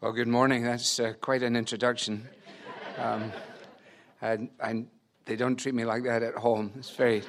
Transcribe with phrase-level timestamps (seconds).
[0.00, 0.62] Well, good morning.
[0.62, 2.28] That's uh, quite an introduction.
[2.98, 3.32] Um,
[4.22, 6.70] they don't treat me like that at home.
[6.76, 7.24] It's very,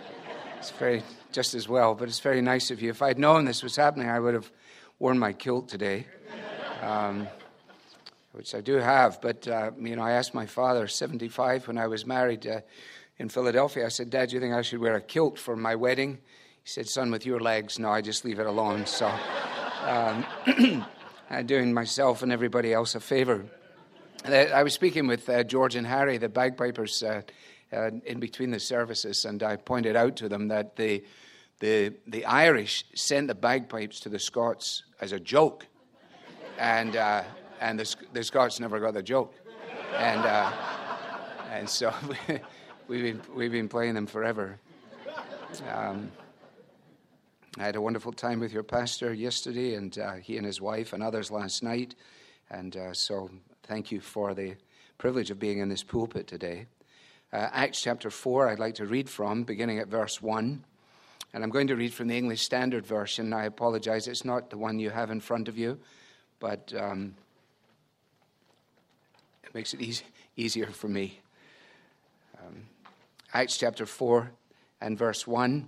[0.60, 1.02] it's very
[1.32, 1.96] just as well.
[1.96, 2.92] But it's very nice of you.
[2.92, 4.52] If I'd known this was happening, I would have
[5.00, 6.05] worn my kilt today,
[6.84, 7.27] um,
[8.34, 9.20] which I do have.
[9.20, 12.61] But uh, you know, I asked my father, 75, when I was married uh,
[13.17, 13.88] in Philadelphia.
[13.88, 16.20] I said, "Dad, do you think I should wear a kilt for my wedding?"
[16.61, 19.11] He said, "Son, with your legs, no, I just leave it alone." So.
[19.88, 20.86] Um,
[21.30, 23.46] uh, doing myself and everybody else a favor.
[24.25, 27.21] Uh, I was speaking with uh, George and Harry, the bagpipers, uh,
[27.71, 31.04] uh, in between the services, and I pointed out to them that the,
[31.60, 35.67] the, the Irish sent the bagpipes to the Scots as a joke,
[36.58, 37.23] and, uh,
[37.61, 39.36] and the, the Scots never got the joke.
[39.95, 40.53] And,
[41.52, 41.94] and so
[42.88, 44.59] we've, been, we've been playing them forever.
[45.72, 46.11] Um,
[47.58, 50.94] I had a wonderful time with your pastor yesterday, and uh, he and his wife
[50.94, 51.95] and others last night.
[52.52, 53.31] And uh, so,
[53.64, 54.56] thank you for the
[55.00, 56.67] privilege of being in this pulpit today.
[57.33, 60.64] Uh, Acts chapter 4, I'd like to read from, beginning at verse 1.
[61.33, 63.33] And I'm going to read from the English Standard Version.
[63.33, 65.80] I apologize, it's not the one you have in front of you,
[66.39, 67.16] but um,
[69.44, 70.06] it makes it easy,
[70.38, 71.19] easier for me.
[72.38, 72.67] Um,
[73.34, 74.30] Acts chapter 4
[74.81, 75.67] and verse 1.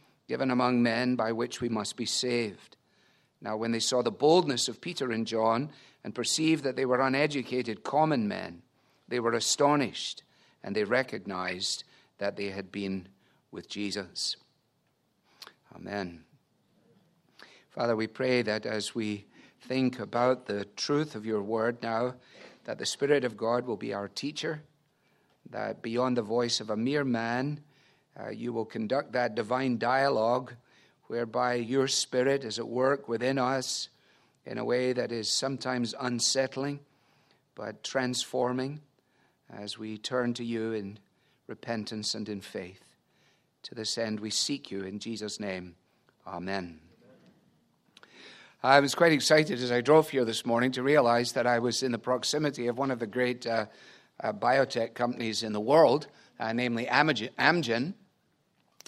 [0.31, 2.77] given among men by which we must be saved.
[3.41, 5.71] Now, when they saw the boldness of Peter and John
[6.05, 8.61] and perceived that they were uneducated common men,
[9.09, 10.23] they were astonished
[10.63, 11.83] and they recognized
[12.19, 13.09] that they had been
[13.51, 14.37] with Jesus.
[15.75, 16.23] Amen.
[17.69, 19.25] Father, we pray that as we
[19.59, 22.15] think about the truth of your word now,
[22.63, 24.61] that the Spirit of God will be our teacher,
[25.49, 27.59] that beyond the voice of a mere man,
[28.21, 30.53] uh, you will conduct that divine dialogue
[31.07, 33.89] whereby your spirit is at work within us
[34.45, 36.79] in a way that is sometimes unsettling
[37.55, 38.81] but transforming
[39.49, 40.97] as we turn to you in
[41.47, 42.81] repentance and in faith.
[43.63, 45.75] To this end, we seek you in Jesus' name.
[46.25, 46.79] Amen.
[48.63, 51.83] I was quite excited as I drove here this morning to realize that I was
[51.83, 53.65] in the proximity of one of the great uh,
[54.23, 56.07] uh, biotech companies in the world,
[56.39, 57.93] uh, namely Amgen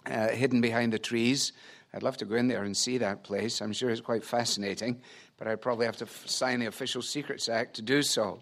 [0.05, 1.53] uh, hidden behind the trees.
[1.93, 3.61] I'd love to go in there and see that place.
[3.61, 5.01] I'm sure it's quite fascinating,
[5.37, 8.41] but I'd probably have to f- sign the Official Secrets Act to do so.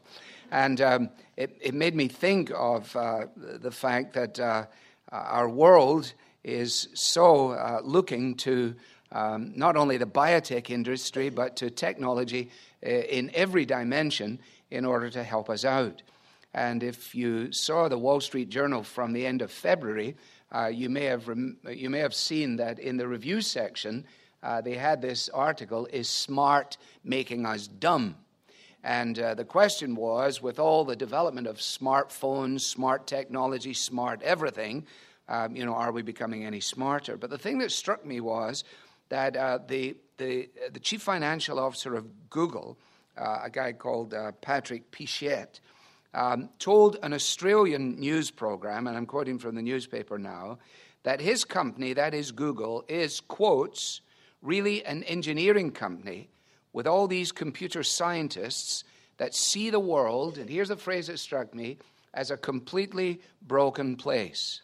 [0.52, 4.66] And um, it, it, made me think of uh, the fact that uh,
[5.12, 6.14] our world
[6.44, 8.76] is so uh, looking to
[9.12, 12.50] um, not only the biotech industry, but to technology
[12.86, 14.40] uh, in every dimension
[14.70, 16.02] in order to help us out.
[16.54, 20.16] And if you saw the Wall Street Journal from the end of February,
[20.52, 24.06] uh, you, may have rem- you may have seen that in the review section,
[24.44, 28.16] uh, they had this article Is smart making us dumb?
[28.84, 34.88] And uh, the question was with all the development of smartphones, smart technology, smart everything,
[35.32, 37.16] um, you know, are we becoming any smarter?
[37.16, 38.64] But the thing that struck me was
[39.10, 42.78] that uh, the, the, the chief financial officer of Google,
[43.18, 45.60] uh, a guy called uh, Patrick Pichette,
[46.14, 50.60] um, told an Australian news program, and I'm quoting from the newspaper now,
[51.04, 54.02] that his company, that is Google, is, quotes,
[54.42, 56.30] really an engineering company
[56.74, 58.84] with all these computer scientists
[59.18, 61.78] that see the world, and here's a phrase that struck me,
[62.14, 64.62] as a completely broken place.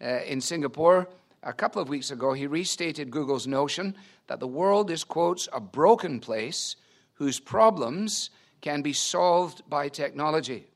[0.00, 1.08] uh, in Singapore
[1.42, 3.94] a couple of weeks ago, he restated Google's notion
[4.26, 6.76] that the world is, quotes, a broken place
[7.14, 8.30] whose problems
[8.66, 10.66] can be solved by technology.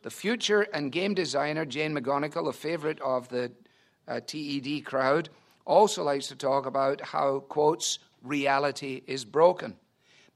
[0.00, 3.52] The future and game designer Jane McGonigal, a favorite of the
[4.08, 5.28] uh, TED crowd,
[5.66, 9.76] also likes to talk about how, quotes, reality is broken,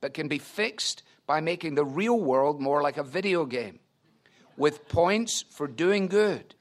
[0.02, 3.80] but can be fixed by making the real world more like a video game
[4.58, 6.54] with points for doing good.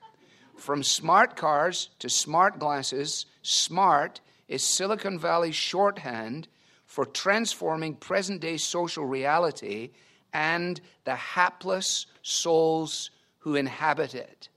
[0.56, 6.48] From smart cars to smart glasses, smart is Silicon Valley's shorthand
[6.86, 9.90] for transforming present day social reality
[10.36, 13.10] and the hapless souls
[13.40, 14.50] who inhabit it.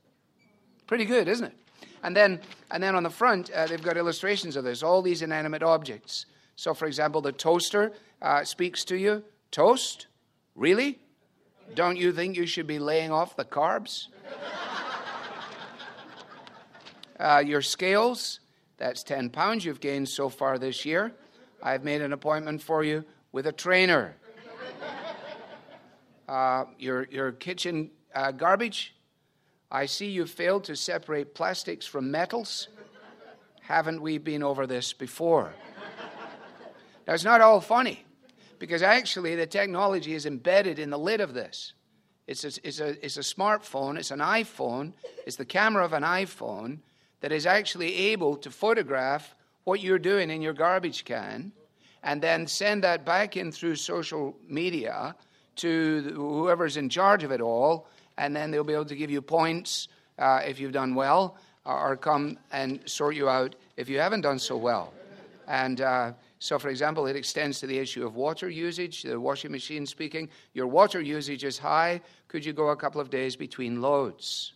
[0.88, 1.56] Pretty good, isn't it?
[2.02, 2.40] And then,
[2.72, 6.26] and then on the front, uh, they've got illustrations of this, all these inanimate objects.
[6.56, 9.22] So, for example, the toaster uh, speaks to you
[9.52, 10.08] Toast?
[10.56, 10.98] Really?
[11.76, 14.08] Don't you think you should be laying off the carbs?
[17.20, 18.40] uh, your scales,
[18.78, 21.12] that's 10 pounds you've gained so far this year.
[21.62, 24.16] I've made an appointment for you with a trainer.
[26.28, 28.94] Uh, your, your kitchen uh, garbage,
[29.70, 32.68] I see you failed to separate plastics from metals.
[33.62, 35.54] Haven't we been over this before?
[37.06, 38.04] Now, it's not all funny
[38.58, 41.72] because actually the technology is embedded in the lid of this.
[42.26, 44.92] It's a, it's, a, it's a smartphone, it's an iPhone,
[45.26, 46.80] it's the camera of an iPhone
[47.20, 49.34] that is actually able to photograph
[49.64, 51.52] what you're doing in your garbage can
[52.02, 55.14] and then send that back in through social media
[55.58, 59.22] to whoever's in charge of it all, and then they'll be able to give you
[59.22, 59.88] points
[60.18, 64.38] uh, if you've done well, or, come and sort you out if you haven't done
[64.38, 64.92] so well.
[65.46, 69.50] And uh, so, for example, it extends to the issue of water usage, the washing
[69.50, 70.28] machine speaking.
[70.54, 72.00] Your water usage is high.
[72.28, 74.52] Could you go a couple of days between loads?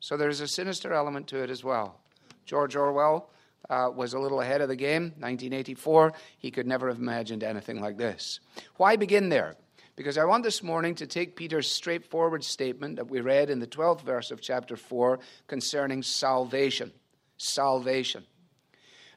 [0.00, 2.00] So there's a sinister element to it as well.
[2.44, 3.30] George Orwell
[3.68, 6.12] uh, was a little ahead of the game, 1984.
[6.38, 8.40] He could never have imagined anything like this.
[8.76, 9.56] Why begin there?
[9.96, 13.66] Because I want this morning to take Peter's straightforward statement that we read in the
[13.66, 16.92] 12th verse of chapter 4 concerning salvation.
[17.38, 18.24] Salvation.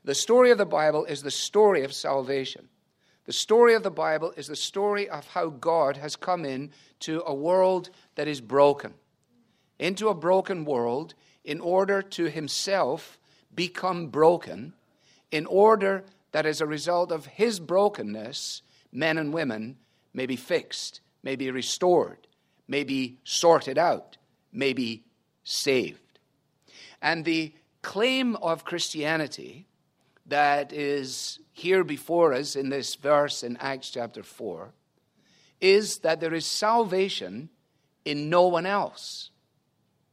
[0.05, 2.69] The story of the Bible is the story of salvation.
[3.25, 6.71] The story of the Bible is the story of how God has come in
[7.01, 8.93] to a world that is broken
[9.79, 13.17] into a broken world in order to himself
[13.55, 14.73] become broken,
[15.31, 18.61] in order that as a result of his brokenness,
[18.91, 19.77] men and women
[20.13, 22.27] may be fixed, may be restored,
[22.67, 24.17] may be sorted out,
[24.51, 25.03] may be
[25.44, 26.19] saved.
[27.01, 29.65] And the claim of Christianity
[30.25, 34.71] that is here before us in this verse in Acts chapter 4
[35.59, 37.50] is that there is salvation
[38.06, 39.29] in no one else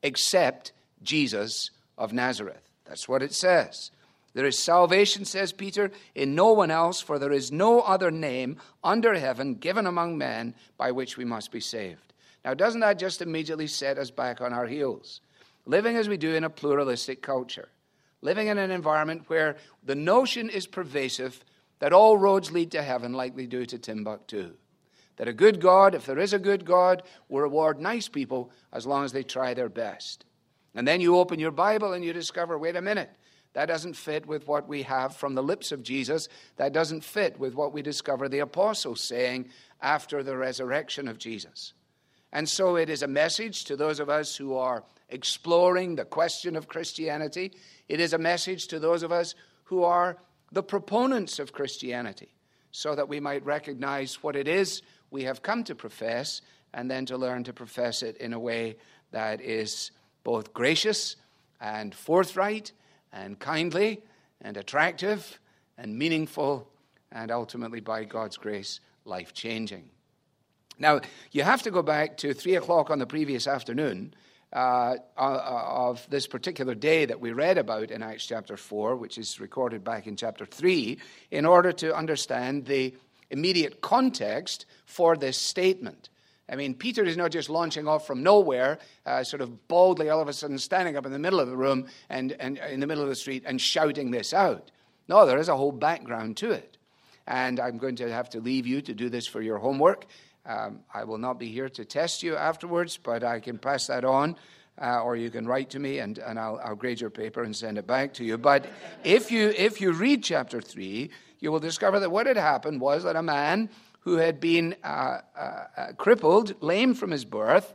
[0.03, 0.73] except
[1.03, 2.69] Jesus of Nazareth.
[2.85, 3.91] That's what it says.
[4.37, 8.59] There is salvation, says Peter, in no one else, for there is no other name
[8.85, 12.13] under heaven given among men by which we must be saved.
[12.45, 15.23] Now, doesn't that just immediately set us back on our heels?
[15.65, 17.71] Living as we do in a pluralistic culture,
[18.21, 21.43] living in an environment where the notion is pervasive
[21.79, 24.53] that all roads lead to heaven, like they do to Timbuktu.
[25.17, 28.87] That a good God, if there is a good God, will reward nice people as
[28.87, 30.27] long as they try their best.
[30.75, 33.09] And then you open your Bible and you discover wait a minute,
[33.57, 36.29] that doesn't fit with what we have from the lips of Jesus.
[36.57, 39.49] That doesn't fit with what we discover the apostles saying
[39.81, 41.73] after the resurrection of Jesus.
[42.35, 46.55] And so it is a message to those of us who are exploring the question
[46.55, 47.51] of Christianity.
[47.89, 49.35] It is a message to those of us
[49.65, 50.19] who are
[50.53, 52.35] the proponents of Christianity
[52.73, 56.43] so that we might recognize what it is we have come to profess
[56.75, 58.77] and then to learn to profess it in a way
[59.13, 59.93] that is
[60.25, 61.17] both gracious
[61.59, 62.73] and forthright
[63.17, 64.03] and kindly
[64.41, 65.41] and attractive
[65.79, 66.69] and meaningful
[67.13, 69.89] and ultimately, by God's grace, life changing.
[70.79, 71.01] Now,
[71.33, 74.13] you have to go back to 3 o'clock on the previous afternoon
[74.53, 79.19] uh, uh, of this particular day that we read about in Acts chapter 4, which
[79.19, 80.99] is recorded back in chapter 3,
[81.31, 82.95] in order to understand the
[83.31, 86.11] immediate context for this statement.
[86.49, 90.21] I mean, Peter is not just launching off from nowhere, uh, sort of boldly all
[90.21, 92.87] of a sudden standing up in the middle of the room and, and in the
[92.87, 94.71] middle of the street and shouting this out.
[95.09, 96.77] No, there is a whole background to it.
[97.27, 100.07] And I'm going to have to leave you to do this for your homework.
[100.45, 104.05] Um, I will not be here to test you afterwards, but I can pass that
[104.05, 104.37] on.
[104.81, 107.57] Uh, or you can write to me and, and I'll, I'll grade your paper and
[107.57, 108.37] send it back to you.
[108.37, 108.67] But
[109.05, 111.11] if you, if you read chapter 3,
[111.41, 113.71] you will discover that what had happened was that a man
[114.07, 117.75] who had been uh, uh, uh, crippled, lame from his birth,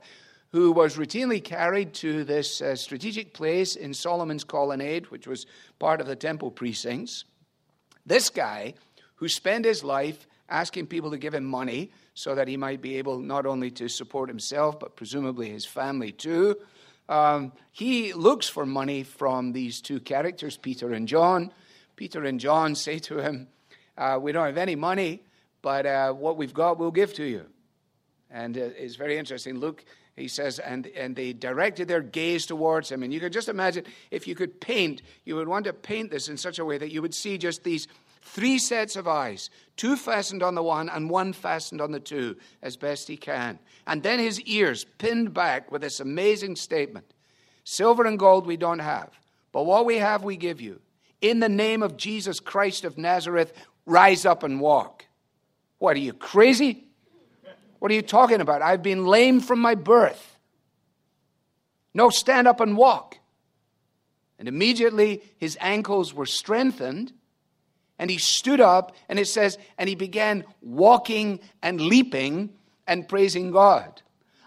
[0.54, 5.46] who was routinely carried to this uh, strategic place in Solomon's colonnade, which was
[5.78, 7.26] part of the temple precincts.
[8.06, 8.76] This guy,
[9.16, 12.96] who spent his life asking people to give him money so that he might be
[12.96, 16.56] able not only to support himself, but presumably his family too,
[17.10, 21.52] um, he looks for money from these two characters, Peter and John.
[21.98, 23.50] Peter and John say to him,
[23.98, 25.24] uh, We don't have any money,
[25.62, 27.46] but uh, what we've got, we'll give to you.
[28.30, 29.60] And uh, it's very interesting.
[29.60, 29.84] Luke,
[30.16, 33.04] he says, and, and they directed their gaze towards him.
[33.04, 36.30] And you can just imagine if you could paint, you would want to paint this
[36.30, 37.88] in such a way that you would see just these
[38.22, 42.38] three sets of eyes, two fastened on the one and one fastened on the two,
[42.62, 43.60] as best he can.
[43.88, 47.06] And then his ears pinned back with this amazing statement
[47.64, 49.12] Silver and gold we don't have,
[49.52, 50.82] but what we have we give you.
[51.22, 53.54] In the name of Jesus Christ of Nazareth,
[53.86, 55.06] rise up and walk.
[55.82, 56.84] What, are you crazy?
[57.80, 58.62] What are you talking about?
[58.62, 60.38] I've been lame from my birth.
[61.96, 63.18] No, stand up and walk.
[64.38, 67.14] And immediately his ankles were strengthened,
[67.98, 72.52] and he stood up, and it says, and he began walking and leaping
[72.86, 74.04] and praising God.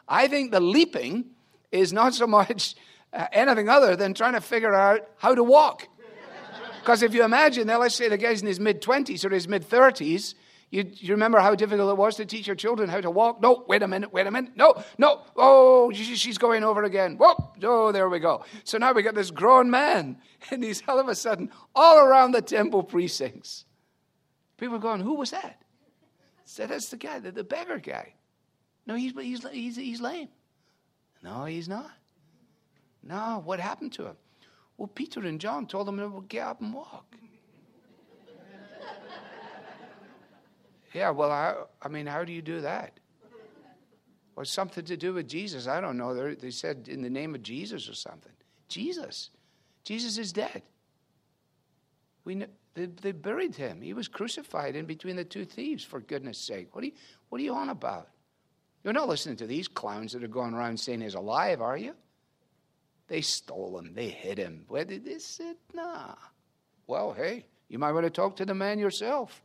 [0.07, 1.25] I think the leaping
[1.73, 2.77] is not so much
[3.13, 5.89] uh, anything other than trying to figure out how to walk.
[6.79, 9.49] Because if you imagine, now let's say the guy's in his mid 20s or his
[9.49, 10.35] mid 30s,
[10.75, 13.41] you, you, remember how difficult it was to teach your children how to walk?
[13.41, 14.57] No, wait a minute, wait a minute.
[14.57, 15.23] No, no.
[15.37, 17.17] Oh, she's going over again.
[17.17, 18.45] Whoa, oh, there we go.
[18.65, 20.19] So now we got this grown man,
[20.51, 23.67] and he's all of a sudden all around the temple precincts.
[24.57, 25.63] People are going, Who was that?
[26.45, 28.15] said, That's the guy, the, the beggar guy.
[28.85, 30.29] No, he's, he's, he's, he's lame.
[31.23, 31.93] No, he's not.
[33.03, 34.17] No, what happened to him?
[34.77, 37.15] Well, Peter and John told him to get up and walk.
[40.95, 42.99] Yeah, well, I, I mean, how do you do that?
[44.37, 45.69] Well, something to do with Jesus.
[45.69, 46.15] I don't know.
[46.15, 48.33] They're, they said in the name of Jesus or something.
[48.69, 49.31] Jesus.
[49.85, 50.63] Jesus is dead.
[52.25, 53.81] We they, they buried him.
[53.81, 56.75] He was crucified in between the two thieves, for goodness sake.
[56.75, 56.93] What are you,
[57.29, 58.09] what are you on about?
[58.83, 61.95] You're not listening to these clowns that are going around saying he's alive, are you?
[63.07, 63.95] They stole him.
[63.95, 64.65] They hid him.
[64.69, 65.57] Where did they sit?
[65.73, 66.15] Nah.
[66.87, 69.43] Well, hey, you might want to talk to the man yourself.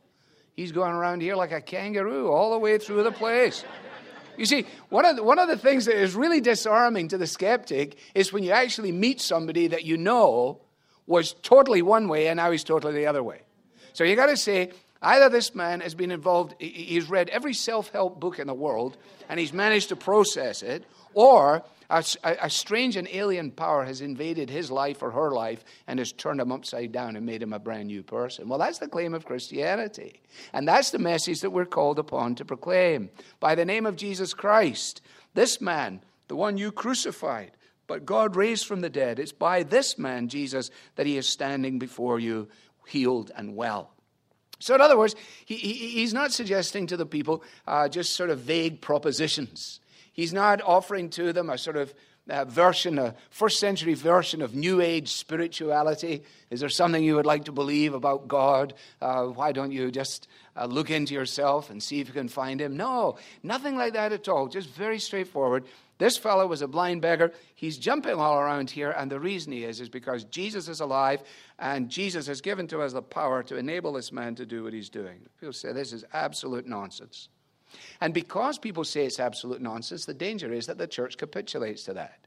[0.60, 3.64] He's going around here like a kangaroo all the way through the place.
[4.36, 7.26] You see, one of, the, one of the things that is really disarming to the
[7.26, 10.60] skeptic is when you actually meet somebody that you know
[11.06, 13.40] was totally one way and now he's totally the other way.
[13.94, 17.88] So you got to say, either this man has been involved, he's read every self
[17.88, 18.98] help book in the world
[19.30, 24.48] and he's managed to process it, or a, a, strange and alien power has invaded
[24.48, 27.58] his life or her life and has turned him upside down and made him a
[27.58, 28.48] brand new person.
[28.48, 30.20] Well, that's the claim of Christianity.
[30.52, 33.10] And that's the message that we're called upon to proclaim.
[33.40, 35.02] By the name of Jesus Christ,
[35.34, 37.52] this man, the one you crucified,
[37.88, 41.80] but God raised from the dead, it's by this man, Jesus, that he is standing
[41.80, 42.48] before you,
[42.86, 43.90] healed and well.
[44.60, 48.30] So, in other words, he, he, he's not suggesting to the people uh, just sort
[48.30, 49.80] of vague propositions.
[50.20, 51.94] He's not offering to them a sort of
[52.28, 56.24] uh, version, a first century version of New Age spirituality.
[56.50, 58.74] Is there something you would like to believe about God?
[59.00, 62.60] Uh, why don't you just uh, look into yourself and see if you can find
[62.60, 62.76] Him?
[62.76, 64.46] No, nothing like that at all.
[64.46, 65.64] Just very straightforward.
[65.96, 67.32] This fellow was a blind beggar.
[67.54, 71.22] He's jumping all around here, and the reason he is is because Jesus is alive,
[71.58, 74.74] and Jesus has given to us the power to enable this man to do what
[74.74, 75.20] he's doing.
[75.40, 77.30] People say this is absolute nonsense.
[78.00, 81.94] And because people say it's absolute nonsense, the danger is that the church capitulates to
[81.94, 82.18] that.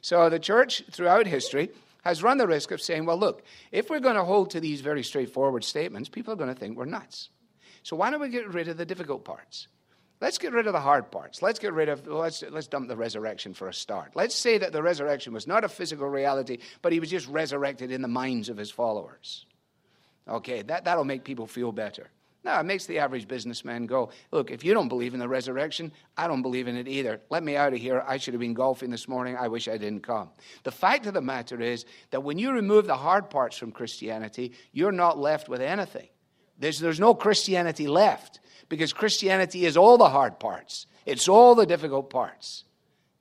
[0.00, 1.70] So the church throughout history
[2.04, 3.42] has run the risk of saying, well, look,
[3.72, 6.76] if we're going to hold to these very straightforward statements, people are going to think
[6.76, 7.30] we're nuts.
[7.82, 9.68] So why don't we get rid of the difficult parts?
[10.20, 11.42] Let's get rid of the hard parts.
[11.42, 14.12] Let's get rid of, let's, let's dump the resurrection for a start.
[14.14, 17.90] Let's say that the resurrection was not a physical reality, but he was just resurrected
[17.90, 19.44] in the minds of his followers.
[20.28, 22.08] Okay, that, that'll make people feel better.
[22.44, 25.90] No, it makes the average businessman go, Look, if you don't believe in the resurrection,
[26.16, 27.22] I don't believe in it either.
[27.30, 28.04] Let me out of here.
[28.06, 29.36] I should have been golfing this morning.
[29.36, 30.28] I wish I didn't come.
[30.62, 34.52] The fact of the matter is that when you remove the hard parts from Christianity,
[34.72, 36.08] you're not left with anything.
[36.58, 41.66] There's, there's no Christianity left because Christianity is all the hard parts, it's all the
[41.66, 42.64] difficult parts.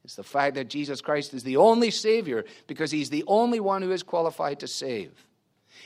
[0.03, 3.81] It's the fact that Jesus Christ is the only Savior because He's the only one
[3.81, 5.25] who is qualified to save.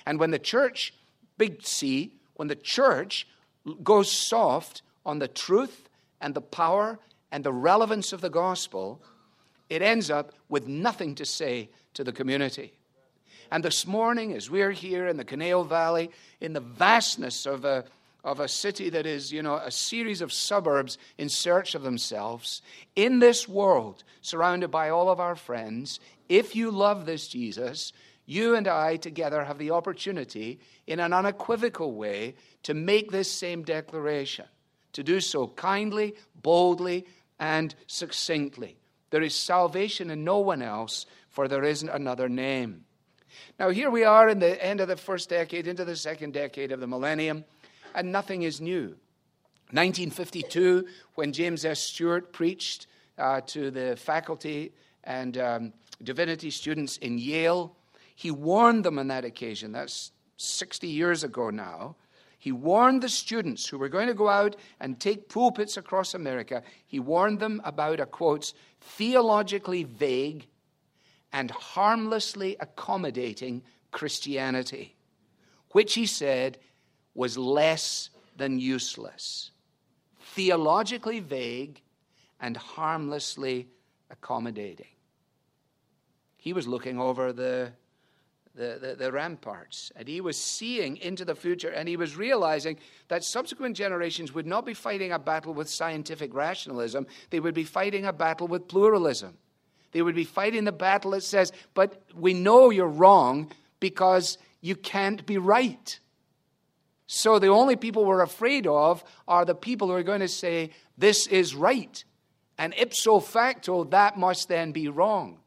[0.08, 0.92] And when the church,
[1.38, 3.28] big C, when the church
[3.84, 5.90] goes soft on the truth
[6.22, 7.00] and the power
[7.32, 9.02] and the relevance of the gospel,
[9.70, 12.74] it ends up with nothing to say to the community.
[13.52, 17.86] And this morning, as we're here in the Conejo Valley, in the vastness of, a,
[18.24, 22.62] of a city that is, you know, a series of suburbs in search of themselves,
[22.96, 27.94] in this world, surrounded by all of our friends, if you love this Jesus,
[28.28, 33.64] you and I together have the opportunity, in an unequivocal way, to make this same
[33.64, 34.46] declaration,
[34.92, 37.08] to do so kindly, boldly,
[37.40, 38.78] and succinctly.
[39.12, 42.84] There is salvation in no one else, for there isn't another name.
[43.58, 46.74] Now, here we are in the end of the first decade, into the second decade
[46.74, 47.46] of the millennium,
[47.96, 48.98] and nothing is new.
[49.72, 51.80] 1952, when James S.
[51.80, 54.74] Stewart preached uh, to the faculty
[55.06, 57.77] and um, divinity students in Yale,
[58.18, 59.74] he warned them on that occasion.
[59.74, 61.98] That's 60 years ago now.
[62.40, 66.64] He warned the students who were going to go out and take pulpits across America,
[66.88, 70.48] he warned them about a quote, theologically vague
[71.32, 74.96] and harmlessly accommodating Christianity,
[75.74, 76.58] which he said
[77.14, 79.52] was less than useless.
[80.20, 81.84] Theologically vague
[82.40, 83.68] and harmlessly
[84.10, 84.88] accommodating.
[86.36, 87.74] He was looking over the
[88.58, 89.92] the, the, the, ramparts.
[89.96, 94.48] And he was seeing into the future, and he was realizing that subsequent generations would
[94.48, 98.68] not be fighting a battle with scientific rationalism, they would be fighting a battle with
[98.68, 99.38] pluralism.
[99.92, 104.76] They would be fighting the battle that says, but we know you're wrong because you
[104.76, 106.00] can't be right.
[107.06, 110.72] So the only people we're afraid of are the people who are going to say,
[110.98, 112.04] this is right.
[112.58, 115.40] And ipso facto, that must then be wrong.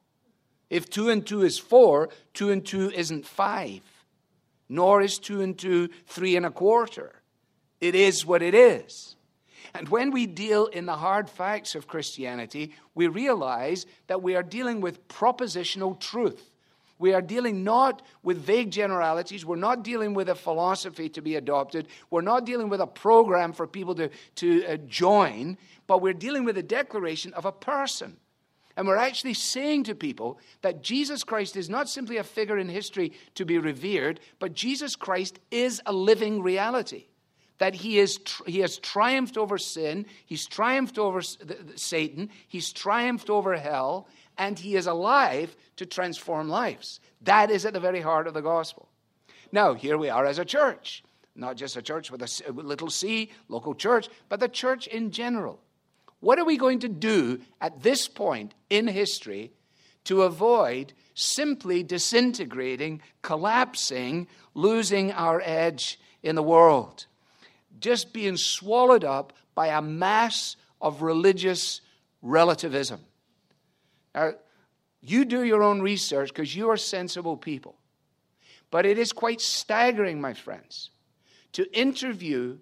[0.71, 3.83] If two and two is four, two and two isn't five,
[4.69, 7.13] nor is two and two three and a quarter.
[7.81, 9.17] It is what it is.
[9.75, 14.43] And when we deal in the hard facts of Christianity, we realize that we are
[14.43, 16.51] dealing with propositional truth.
[16.99, 19.47] We are dealing not with vague generalities.
[19.47, 21.89] We're not dealing with a philosophy to be adopted.
[22.11, 26.45] We're not dealing with a program for people to, to uh, join, but we're dealing
[26.45, 28.19] with a declaration of a person.
[28.77, 32.69] And we're actually saying to people that Jesus Christ is not simply a figure in
[32.69, 37.07] history to be revered, but Jesus Christ is a living reality.
[37.59, 43.55] That he, is, he has triumphed over sin, he's triumphed over Satan, he's triumphed over
[43.57, 47.01] hell, and he is alive to transform lives.
[47.21, 48.89] That is at the very heart of the gospel.
[49.53, 51.05] Now, here we are as a church,
[51.35, 55.61] not just a church with a little c, local church, but the church in general.
[56.21, 59.53] What are we going to do at this point in history
[60.05, 67.07] to avoid simply disintegrating, collapsing, losing our edge in the world?
[67.81, 71.81] Just being swallowed up by a mass of religious
[72.23, 73.01] relativism.
[74.15, 74.33] Now,
[75.01, 77.77] you do your own research because you are sensible people.
[78.71, 80.91] But it is quite staggering, my friends,
[81.53, 82.59] to interview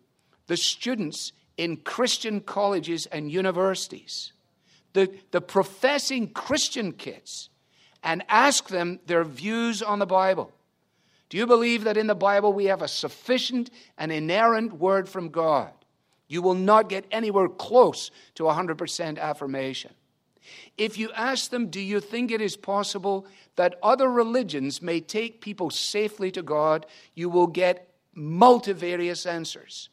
[0.46, 4.32] the students in Christian colleges and universities,
[4.94, 7.50] the, the professing Christian kids,
[8.02, 10.52] and ask them their views on the Bible.
[11.28, 15.28] Do you believe that in the Bible we have a sufficient and inerrant word from
[15.28, 15.72] God?
[16.28, 19.90] You will not get anywhere close to 100% affirmation.
[20.78, 25.40] If you ask them, Do you think it is possible that other religions may take
[25.40, 26.86] people safely to God?
[27.14, 29.90] you will get multivarious answers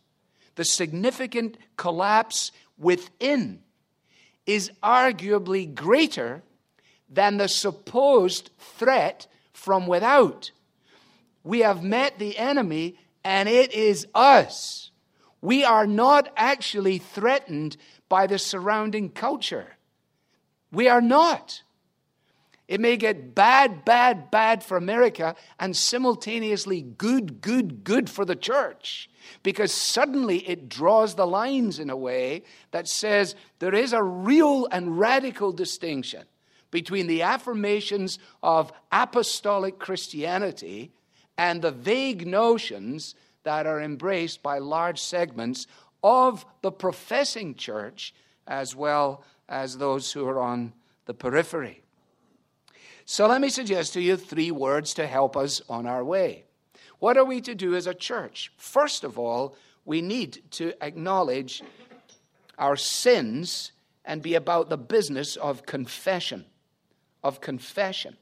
[0.56, 3.62] the significant collapse within
[4.46, 6.44] is arguably greater
[7.10, 10.52] than the supposed threat from without.
[11.44, 14.92] We have met the enemy, and it is us.
[15.42, 17.78] We are not actually threatened
[18.10, 19.76] by the surrounding culture.
[20.72, 21.62] We are not.
[22.68, 28.36] It may get bad, bad, bad for America and simultaneously good, good, good for the
[28.36, 29.10] church
[29.44, 34.68] because suddenly it draws the lines in a way that says there is a real
[34.72, 36.24] and radical distinction
[36.72, 40.92] between the affirmations of apostolic Christianity
[41.38, 45.68] and the vague notions that are embraced by large segments
[46.04, 48.14] of the professing church
[48.48, 50.74] as well as those who are on
[51.06, 51.84] the periphery.
[53.06, 56.46] So let me suggest to you three words to help us on our way.
[56.98, 58.52] What are we to do as a church?
[58.58, 61.62] First of all, we need to acknowledge
[62.58, 63.72] our sins
[64.04, 66.46] and be about the business of confession.
[67.24, 68.18] Of confession.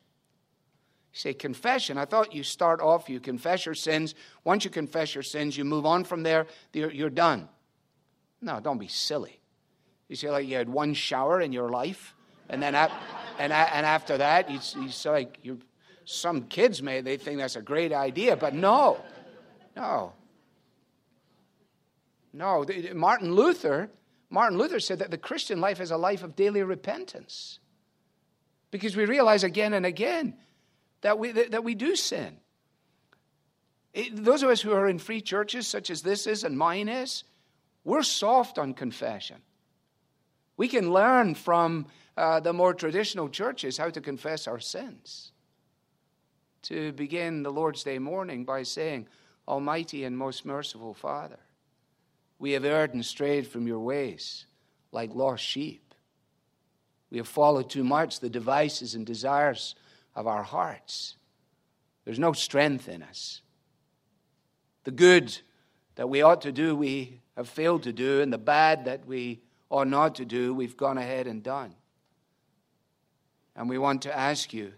[1.14, 1.98] You say confession.
[1.98, 4.16] I thought you start off, you confess your sins.
[4.44, 7.48] Once you confess your sins, you move on from there, you're, you're done.
[8.42, 9.40] No, don't be silly.
[10.10, 12.14] You say, like you had one shower in your life,
[12.50, 12.76] and then
[13.40, 15.58] and, and after that, you, you say, like you're
[16.06, 19.00] some kids may they think that's a great idea, but no,
[19.76, 20.14] no.
[22.36, 22.66] No,
[22.96, 23.92] Martin Luther,
[24.30, 27.60] Martin Luther said that the Christian life is a life of daily repentance.
[28.72, 30.34] Because we realize again and again
[31.02, 32.38] that we, that we do sin.
[33.94, 36.90] It, those of us who are in free churches, such as this is and mine
[36.90, 37.24] is,
[37.84, 39.38] we're soft on confession.
[40.58, 41.86] We can learn from
[42.18, 45.32] uh, the more traditional churches how to confess our sins.
[46.64, 49.08] To begin the Lord's Day morning by saying,
[49.48, 51.40] Almighty and most merciful Father,
[52.40, 54.46] we have erred and strayed from your ways
[54.92, 55.94] like lost sheep.
[57.10, 59.76] We have followed too much the devices and desires
[60.16, 61.16] of our hearts.
[62.06, 63.42] There's no strength in us.
[64.84, 65.38] The good
[65.96, 69.42] that we ought to do, we have failed to do, and the bad that we
[69.70, 71.76] ought not to do, we've gone ahead and done.
[73.56, 74.74] And we want to ask you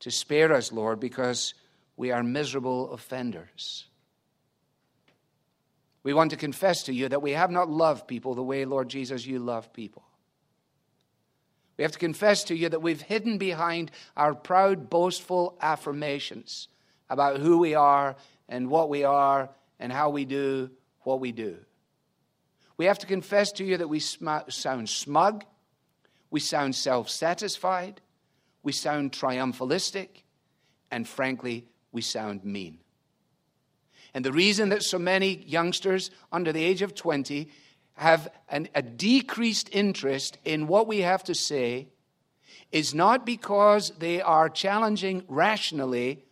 [0.00, 1.54] to spare us, Lord, because
[1.96, 3.86] we are miserable offenders.
[6.02, 8.88] We want to confess to you that we have not loved people the way, Lord
[8.88, 10.02] Jesus, you love people.
[11.76, 16.68] We have to confess to you that we've hidden behind our proud, boastful affirmations
[17.08, 18.16] about who we are
[18.48, 20.70] and what we are and how we do
[21.02, 21.56] what we do.
[22.76, 25.44] We have to confess to you that we sm- sound smug,
[26.30, 28.00] we sound self satisfied,
[28.62, 30.22] we sound triumphalistic,
[30.90, 32.78] and frankly, we sound mean.
[34.14, 37.48] And the reason that so many youngsters under the age of 20
[37.94, 41.88] have an, a decreased interest in what we have to say
[42.72, 46.24] is not because they are challenging rationally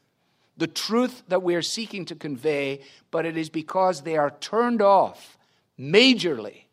[0.57, 2.81] the truth that we are seeking to convey,
[3.11, 5.39] but it is because they are turned off
[5.79, 6.65] majorly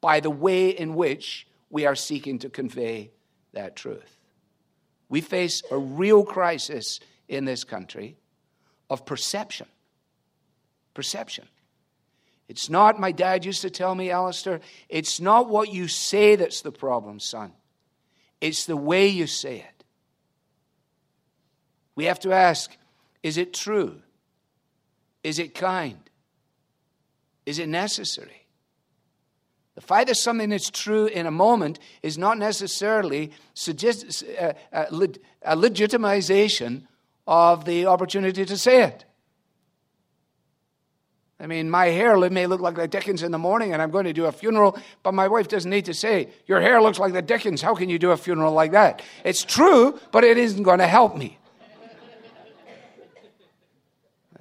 [0.00, 3.12] by the way in which we are seeking to convey
[3.52, 4.18] that truth.
[5.08, 8.16] We face a real crisis in this country
[8.88, 9.68] of perception.
[10.94, 11.46] Perception.
[12.48, 16.62] It's not, my dad used to tell me, Alistair, it's not what you say that's
[16.62, 17.52] the problem, son.
[18.40, 19.84] It's the way you say it.
[21.94, 22.76] We have to ask
[23.22, 24.00] is it true?
[25.22, 25.98] Is it kind?
[27.44, 28.39] Is it necessary?
[29.80, 34.84] The fact that something is true in a moment is not necessarily suggest, uh, uh,
[35.42, 36.82] a legitimization
[37.26, 39.06] of the opportunity to say it.
[41.40, 44.04] I mean, my hair may look like the Dickens in the morning and I'm going
[44.04, 47.14] to do a funeral, but my wife doesn't need to say, Your hair looks like
[47.14, 47.62] the Dickens.
[47.62, 49.00] How can you do a funeral like that?
[49.24, 51.38] It's true, but it isn't going to help me.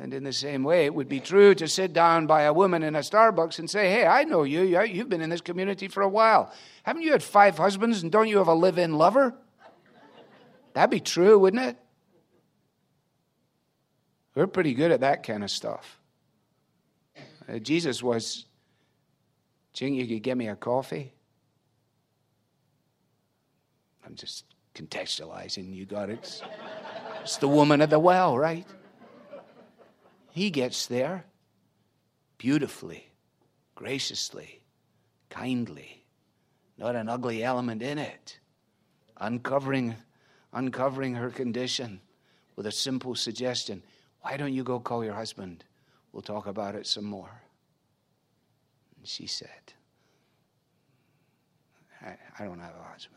[0.01, 2.83] And in the same way, it would be true to sit down by a woman
[2.83, 4.62] in a Starbucks and say, Hey, I know you.
[4.62, 6.53] You've been in this community for a while.
[6.83, 9.35] Haven't you had five husbands and don't you have a live in lover?
[10.73, 11.77] That'd be true, wouldn't it?
[14.35, 15.99] We're pretty good at that kind of stuff.
[17.49, 18.45] Uh, Jesus was,
[19.73, 21.13] Jing, you could get me a coffee?
[24.05, 25.75] I'm just contextualizing.
[25.75, 26.41] You got it.
[27.21, 28.65] It's the woman at the well, right?
[30.31, 31.25] He gets there
[32.37, 33.11] beautifully,
[33.75, 34.61] graciously,
[35.29, 36.05] kindly,
[36.77, 38.39] not an ugly element in it,
[39.17, 39.95] uncovering,
[40.53, 42.01] uncovering her condition
[42.55, 43.83] with a simple suggestion
[44.21, 45.63] Why don't you go call your husband?
[46.11, 47.41] We'll talk about it some more.
[48.97, 49.73] And she said,
[52.01, 53.15] I, I don't have a husband.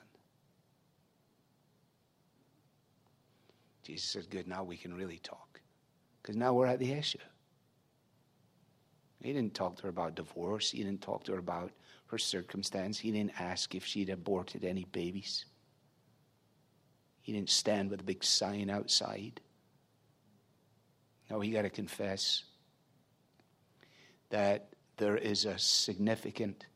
[3.83, 5.52] Jesus said, Good, now we can really talk.
[6.23, 7.19] Because now we're at the issue.
[9.21, 10.71] He didn't talk to her about divorce.
[10.71, 11.73] He didn't talk to her about
[12.07, 12.99] her circumstance.
[12.99, 15.47] He didn't ask if she'd aborted any babies.
[17.21, 19.41] He didn't stand with a big sign outside.
[21.31, 22.45] No, he got to confess
[24.31, 26.67] that there is a significant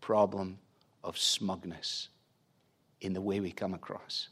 [0.00, 0.58] problem
[1.02, 2.08] of smugness
[3.00, 4.28] in the way we come across.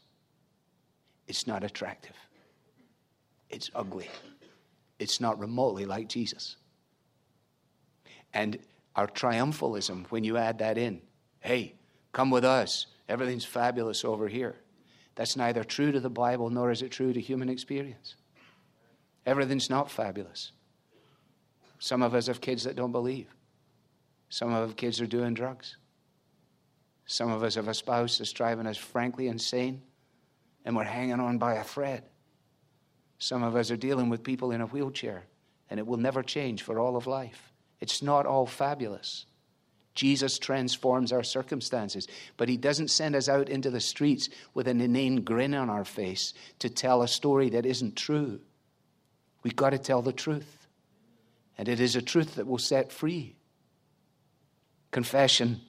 [1.27, 2.15] It's not attractive,
[3.49, 4.09] it's ugly
[4.99, 6.57] it's not remotely like Jesus.
[8.33, 8.59] And
[8.95, 11.01] our triumphalism, when you add that in,
[11.39, 11.75] hey,
[12.13, 14.55] come with us, everything's fabulous over here.
[15.15, 18.15] That's neither true to the Bible nor is it true to human experience.
[19.25, 20.51] Everything's not fabulous.
[21.79, 23.27] Some of us have kids that don't believe.
[24.29, 25.77] Some of our kids are doing drugs.
[27.05, 29.81] Some of us have a spouse that's driving us frankly insane,
[30.65, 32.03] and we're hanging on by a thread.
[33.19, 35.23] Some of us are dealing with people in a wheelchair,
[35.69, 37.51] and it will never change for all of life.
[37.79, 39.25] It's not all fabulous.
[39.95, 44.79] Jesus transforms our circumstances, but He doesn't send us out into the streets with an
[44.79, 48.39] inane grin on our face to tell a story that isn't true.
[49.41, 50.67] We've got to tell the truth,
[51.57, 53.35] and it is a truth that will set free.
[54.91, 55.61] Confession.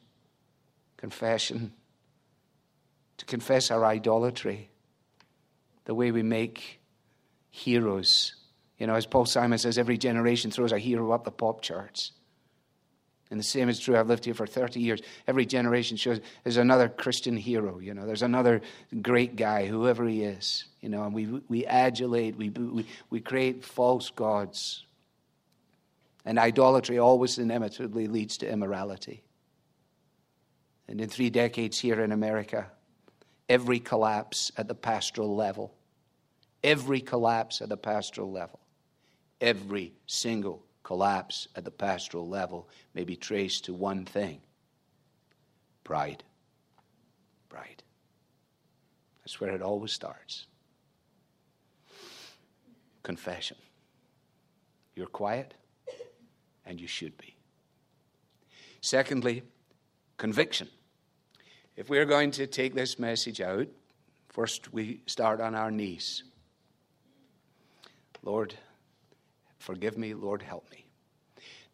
[0.99, 1.73] Confession.
[3.17, 4.69] To confess our idolatry,
[5.87, 6.78] the way we make
[7.51, 8.35] heroes.
[8.79, 12.13] You know, as Paul Simon says, every generation throws a hero up the pop charts.
[13.31, 13.97] And the same is true.
[13.97, 15.03] I've lived here for 30 years.
[15.27, 18.63] Every generation shows there's another Christian hero, you know, there's another
[19.03, 23.65] great guy, whoever he is, you know, and we, we adulate, we, we, we create
[23.65, 24.87] false gods.
[26.25, 29.23] And idolatry always inevitably leads to immorality.
[30.89, 32.71] And in three decades here in America,
[33.49, 35.75] every collapse at the pastoral level,
[36.63, 38.61] every collapse at the pastoral level,
[39.41, 44.41] every single collapse at the pastoral level may be traced to one thing
[45.85, 46.23] pride.
[47.49, 47.83] Pride.
[49.21, 50.47] That's where it always starts.
[53.03, 53.57] Confession.
[54.95, 55.55] You're quiet,
[56.67, 57.37] and you should be.
[58.81, 59.43] Secondly,
[60.19, 60.69] conviction.
[61.77, 63.69] If we're going to take this message out,
[64.29, 66.25] first we start on our knees.
[68.29, 68.55] Lord,
[69.57, 70.85] Forgive me, Lord, help me.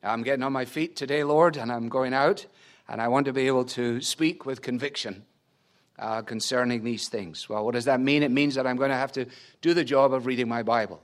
[0.04, 2.46] Now I'm getting on my feet today, Lord, and I'm going out,
[2.88, 5.24] and I want to be able to speak with conviction
[5.98, 7.48] uh, concerning these things.
[7.48, 8.22] Well, what does that mean?
[8.22, 9.26] It means that I'm going to have to
[9.62, 11.02] do the job of reading my Bible.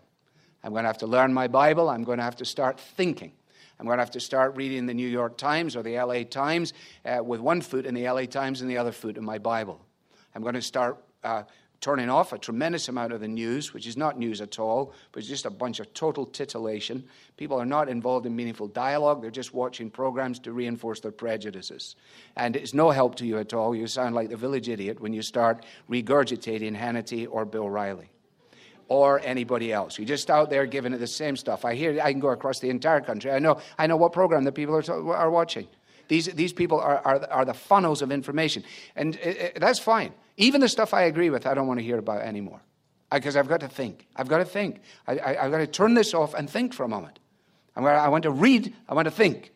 [0.63, 1.91] I'm going to have to learn my Bible.
[1.91, 3.33] I'm going to have to start thinking.
[3.81, 6.75] I'm going to have to start reading the New York Times or the LA Times
[7.05, 9.81] uh, with one foot in the LA Times and the other foot in my Bible.
[10.33, 11.43] I'm going to start uh,
[11.81, 15.21] turning off a tremendous amount of the news, which is not news at all, but
[15.21, 17.03] it's just a bunch of total titillation.
[17.37, 21.97] People are not involved in meaningful dialogue, they're just watching programs to reinforce their prejudices.
[22.37, 23.75] And it's no help to you at all.
[23.75, 28.11] You sound like the village idiot when you start regurgitating Hannity or Bill O'Reilly.
[28.89, 29.99] Or anybody else.
[29.99, 31.65] You're just out there giving it the same stuff.
[31.65, 33.31] I hear I can go across the entire country.
[33.31, 35.69] I know, I know what program the people are, are watching.
[36.09, 38.65] These, these people are, are, are the funnels of information.
[38.97, 40.13] And it, it, that's fine.
[40.41, 42.63] Even the stuff I agree with, I don't want to hear about anymore.
[43.13, 44.07] Because I've got to think.
[44.17, 44.81] I've got to think.
[45.07, 47.19] I, have got to turn this off and think for a moment.
[47.75, 49.53] Gonna, I want to read, I want to think.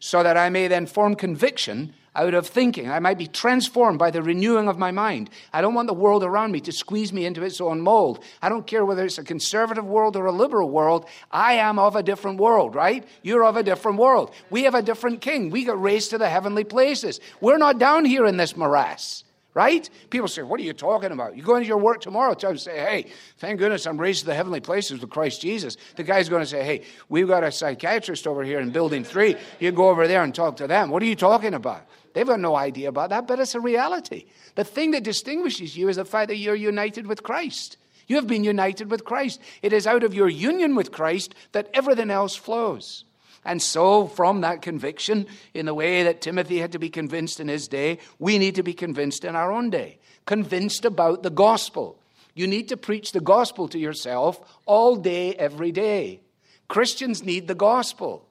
[0.00, 2.90] So that I may then form conviction out of thinking.
[2.90, 5.30] I might be transformed by the renewing of my mind.
[5.52, 8.24] I don't want the world around me to squeeze me into its own mold.
[8.42, 11.06] I don't care whether it's a conservative world or a liberal world.
[11.30, 13.06] I am of a different world, right?
[13.22, 14.34] You're of a different world.
[14.50, 15.50] We have a different king.
[15.50, 17.20] We got raised to the heavenly places.
[17.40, 19.22] We're not down here in this morass
[19.56, 19.88] right?
[20.10, 21.34] People say, What are you talking about?
[21.34, 23.06] You go into your work tomorrow, tell them, say, Hey,
[23.38, 25.78] thank goodness I'm raised to the heavenly places with Christ Jesus.
[25.96, 29.34] The guy's going to say, Hey, we've got a psychiatrist over here in building three.
[29.58, 30.90] You go over there and talk to them.
[30.90, 31.86] What are you talking about?
[32.12, 34.26] They've got no idea about that, but it's a reality.
[34.56, 37.78] The thing that distinguishes you is the fact that you're united with Christ.
[38.08, 39.40] You have been united with Christ.
[39.62, 43.04] It is out of your union with Christ that everything else flows.
[43.46, 47.46] And so, from that conviction, in the way that Timothy had to be convinced in
[47.46, 49.98] his day, we need to be convinced in our own day.
[50.26, 51.98] Convinced about the gospel.
[52.34, 56.20] You need to preach the gospel to yourself all day, every day.
[56.68, 58.28] Christians need the gospel.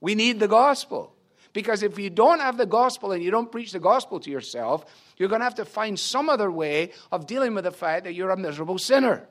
[0.00, 1.14] We need the gospel.
[1.54, 4.84] Because if you don't have the gospel and you don't preach the gospel to yourself,
[5.16, 8.12] you're going to have to find some other way of dealing with the fact that
[8.12, 9.26] you're a miserable sinner.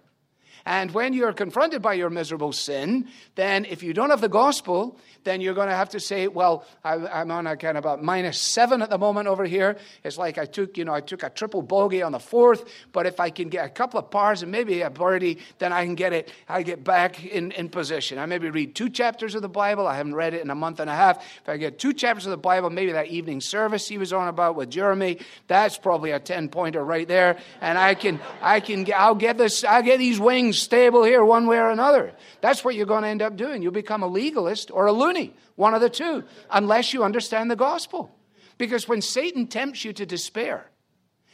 [0.68, 5.00] And when you're confronted by your miserable sin, then if you don't have the gospel,
[5.24, 8.38] then you're going to have to say, well, I'm on a kind of a minus
[8.38, 9.78] seven at the moment over here.
[10.04, 13.06] It's like I took, you know, I took a triple bogey on the fourth, but
[13.06, 15.96] if I can get a couple of pars and maybe a birdie, then I can
[15.96, 18.20] get it, I get back in, in position.
[18.20, 19.88] I maybe read two chapters of the Bible.
[19.88, 21.26] I haven't read it in a month and a half.
[21.44, 24.28] If I get two chapters of the Bible, maybe that evening service he was on
[24.28, 27.38] about with Jeremy, that's probably a 10 pointer right there.
[27.62, 31.48] And I can, I can, I'll get this, I'll get these wings stable here one
[31.48, 32.14] way or another.
[32.42, 33.62] That's what you're going to end up doing.
[33.62, 37.56] You'll become a legalist or a loony, one of the two, unless you understand the
[37.56, 38.14] gospel.
[38.58, 40.70] Because when Satan tempts you to despair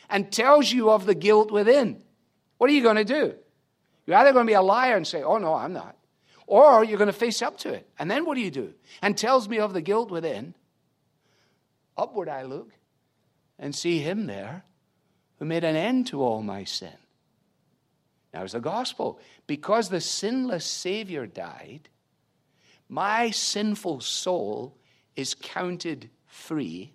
[0.09, 2.03] and tells you of the guilt within,
[2.57, 3.33] what are you going to do?
[4.05, 5.95] You're either going to be a liar and say, Oh, no, I'm not.
[6.45, 7.87] Or you're going to face up to it.
[7.97, 8.73] And then what do you do?
[9.01, 10.53] And tells me of the guilt within.
[11.97, 12.71] Upward I look
[13.57, 14.65] and see him there
[15.39, 16.91] who made an end to all my sin
[18.33, 19.19] now, it's the gospel.
[19.45, 21.89] Because the sinless Savior died,
[22.89, 24.75] my sinful soul
[25.15, 26.93] is counted free,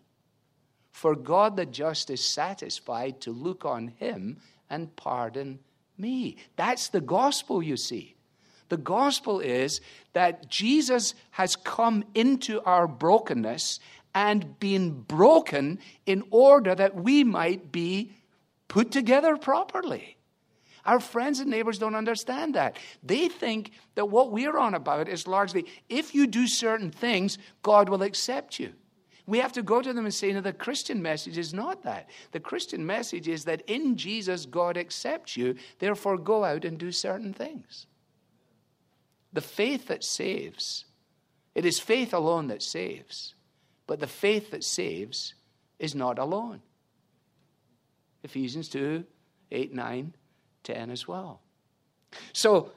[0.91, 5.61] for God the just is satisfied to look on him and pardon
[5.97, 6.37] me.
[6.57, 8.17] That's the gospel, you see.
[8.69, 9.81] The gospel is
[10.13, 13.81] that Jesus has come into our brokenness
[14.15, 18.13] and been broken in order that we might be
[18.67, 20.18] put together properly.
[20.89, 22.79] Our friends and neighbors don't understand that.
[23.03, 27.91] They think that what we're on about is largely if you do certain things, God
[27.91, 28.73] will accept you.
[29.27, 32.09] We have to go to them and say, no, the Christian message is not that.
[32.33, 36.91] The Christian message is that in Jesus, God accepts you, therefore go out and do
[36.91, 37.87] certain things.
[39.35, 40.87] The faith that saves,
[41.55, 43.35] it is faith alone that saves,
[43.87, 45.35] but the faith that saves
[45.79, 46.63] is not alone.
[48.23, 49.05] Ephesians 2
[49.51, 50.15] 8, 9,
[50.69, 51.41] 10 as well.
[52.35, 52.73] So,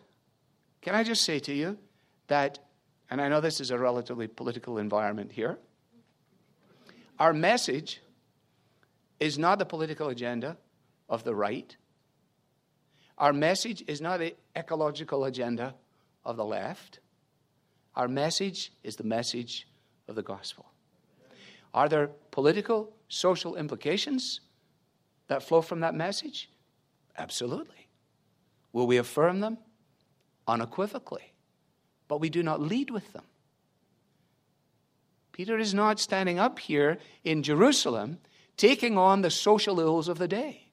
[0.82, 1.78] can I just say to you
[2.28, 2.60] that,
[3.10, 5.60] and I know this is a relatively political environment here,
[7.20, 8.02] our message
[9.20, 10.58] is not the political agenda
[11.10, 11.76] of the right.
[13.18, 15.76] Our message is not the ecological agenda
[16.24, 17.00] of the left.
[17.96, 19.68] Our message is the message
[20.08, 20.66] of the gospel.
[21.74, 24.40] Are there political, social implications
[25.28, 26.50] that flow from that message?
[27.18, 27.81] Absolutely.
[28.74, 29.58] Will we affirm them?
[30.48, 31.34] Unequivocally.
[32.08, 33.24] But we do not lead with them.
[35.32, 38.20] Peter is not standing up here in Jerusalem
[38.58, 40.68] taking on the social ills of the day.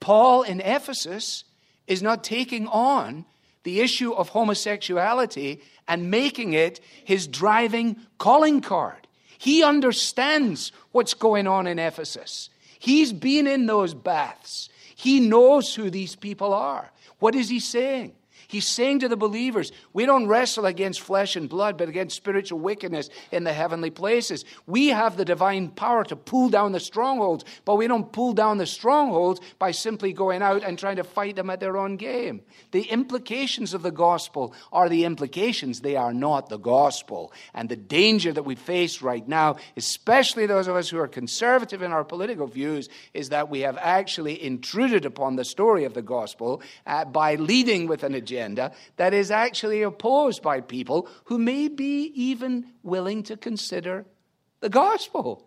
[0.00, 1.44] Paul in Ephesus
[1.86, 3.24] is not taking on
[3.64, 9.06] the issue of homosexuality and making it his driving calling card.
[9.36, 12.50] He understands what's going on in Ephesus.
[12.78, 14.68] He's been in those baths.
[14.98, 16.90] He knows who these people are.
[17.20, 18.16] What is he saying?
[18.50, 22.58] He's saying to the believers, we don't wrestle against flesh and blood, but against spiritual
[22.58, 24.46] wickedness in the heavenly places.
[24.66, 28.56] We have the divine power to pull down the strongholds, but we don't pull down
[28.56, 32.40] the strongholds by simply going out and trying to fight them at their own game.
[32.70, 37.34] The implications of the gospel are the implications, they are not the gospel.
[37.52, 41.82] And the danger that we face right now, especially those of us who are conservative
[41.82, 46.00] in our political views, is that we have actually intruded upon the story of the
[46.00, 51.38] gospel uh, by leading with an agenda agenda that is actually opposed by people who
[51.38, 54.06] may be even willing to consider
[54.60, 55.44] the gospel.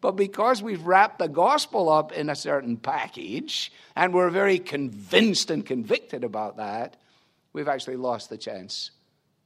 [0.00, 5.50] But because we've wrapped the gospel up in a certain package and we're very convinced
[5.50, 6.96] and convicted about that,
[7.52, 8.90] we've actually lost the chance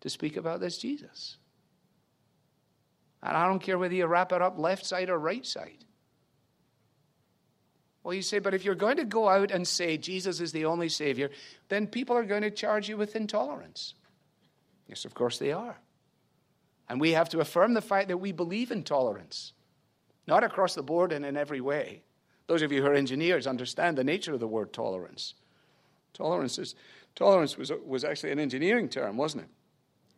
[0.00, 1.36] to speak about this Jesus.
[3.22, 5.84] And I don't care whether you wrap it up left side or right side.
[8.06, 10.66] Well, you say, but if you're going to go out and say Jesus is the
[10.66, 11.28] only Savior,
[11.68, 13.94] then people are going to charge you with intolerance.
[14.86, 15.76] Yes, of course they are.
[16.88, 19.54] And we have to affirm the fact that we believe in tolerance,
[20.24, 22.02] not across the board and in every way.
[22.46, 25.34] Those of you who are engineers understand the nature of the word tolerance.
[26.14, 26.76] Tolerance, is,
[27.16, 29.50] tolerance was, was actually an engineering term, wasn't it?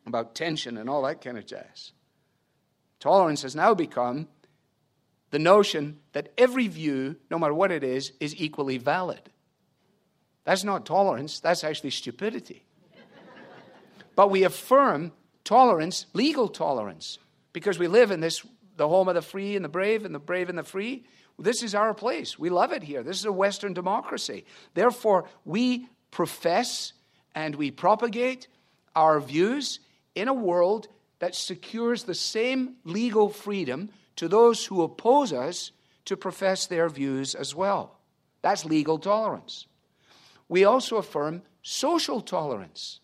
[0.06, 1.92] About tension and all that kind of jazz.
[3.00, 4.28] Tolerance has now become
[5.30, 9.20] the notion that every view, no matter what it is, is equally valid.
[10.44, 12.64] That's not tolerance, that's actually stupidity.
[14.16, 15.12] but we affirm
[15.44, 17.18] tolerance, legal tolerance,
[17.52, 18.44] because we live in this,
[18.76, 21.04] the home of the free and the brave, and the brave and the free.
[21.38, 22.38] This is our place.
[22.38, 23.02] We love it here.
[23.02, 24.44] This is a Western democracy.
[24.74, 26.94] Therefore, we profess
[27.34, 28.48] and we propagate
[28.96, 29.78] our views
[30.14, 30.88] in a world
[31.20, 35.70] that secures the same legal freedom to those who oppose us
[36.04, 38.00] to profess their views as well.
[38.42, 39.66] That's legal tolerance.
[40.48, 42.98] We also affirm social tolerance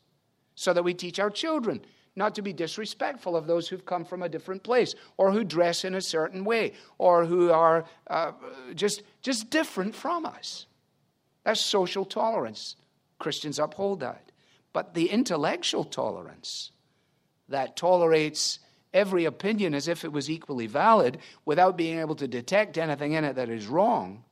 [0.57, 1.85] so that we teach our children
[2.17, 5.85] not to be disrespectful of those who've come from a different place or who dress
[5.85, 8.33] in a certain way or who are uh,
[8.75, 10.67] just, just different from us.
[11.45, 12.75] That's social tolerance.
[13.21, 14.33] Christians uphold that.
[14.73, 16.73] But the intellectual tolerance
[17.49, 18.59] that tolerates
[18.95, 23.25] every opinion as if it was equally valid without being able to detect anything in
[23.25, 24.25] it that is wrong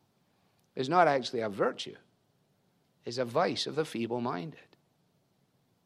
[0.74, 1.96] is not actually a virtue,
[3.04, 4.60] is a vice of the feeble minded.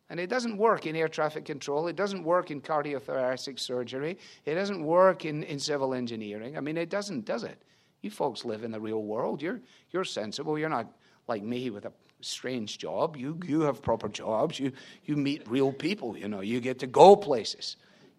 [0.08, 1.88] And it doesn't work in air traffic control.
[1.88, 4.18] It doesn't work in cardiothoracic surgery.
[4.44, 6.56] It doesn't work in, in civil engineering.
[6.56, 7.60] I mean, it doesn't, does it?
[8.02, 9.42] You folks live in the real world.
[9.42, 9.60] You're,
[9.90, 10.56] you're sensible.
[10.56, 10.92] You're not
[11.26, 13.16] like me with a strange job.
[13.16, 14.60] You, you have proper jobs.
[14.60, 14.70] You,
[15.06, 16.40] you meet real people, you know.
[16.40, 17.76] You get to go places.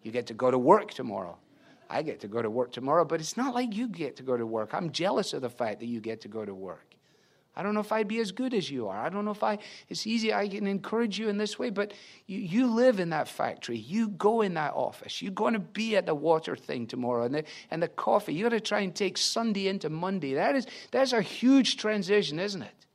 [0.08, 1.36] You get to go to work tomorrow.
[1.90, 4.38] I get to go to work tomorrow, but it's not like you get to go
[4.38, 4.72] to work.
[4.72, 6.94] I'm jealous of the fact that you get to go to work.
[7.54, 8.96] I don't know if I'd be as good as you are.
[8.96, 9.58] I don't know if I,
[9.90, 11.92] it's easy, I can encourage you in this way, but
[12.26, 13.76] you, you live in that factory.
[13.76, 15.20] You go in that office.
[15.20, 18.32] You're going to be at the water thing tomorrow and the, and the coffee.
[18.32, 20.32] You're going to try and take Sunday into Monday.
[20.34, 22.86] That is, that's a huge transition, isn't it?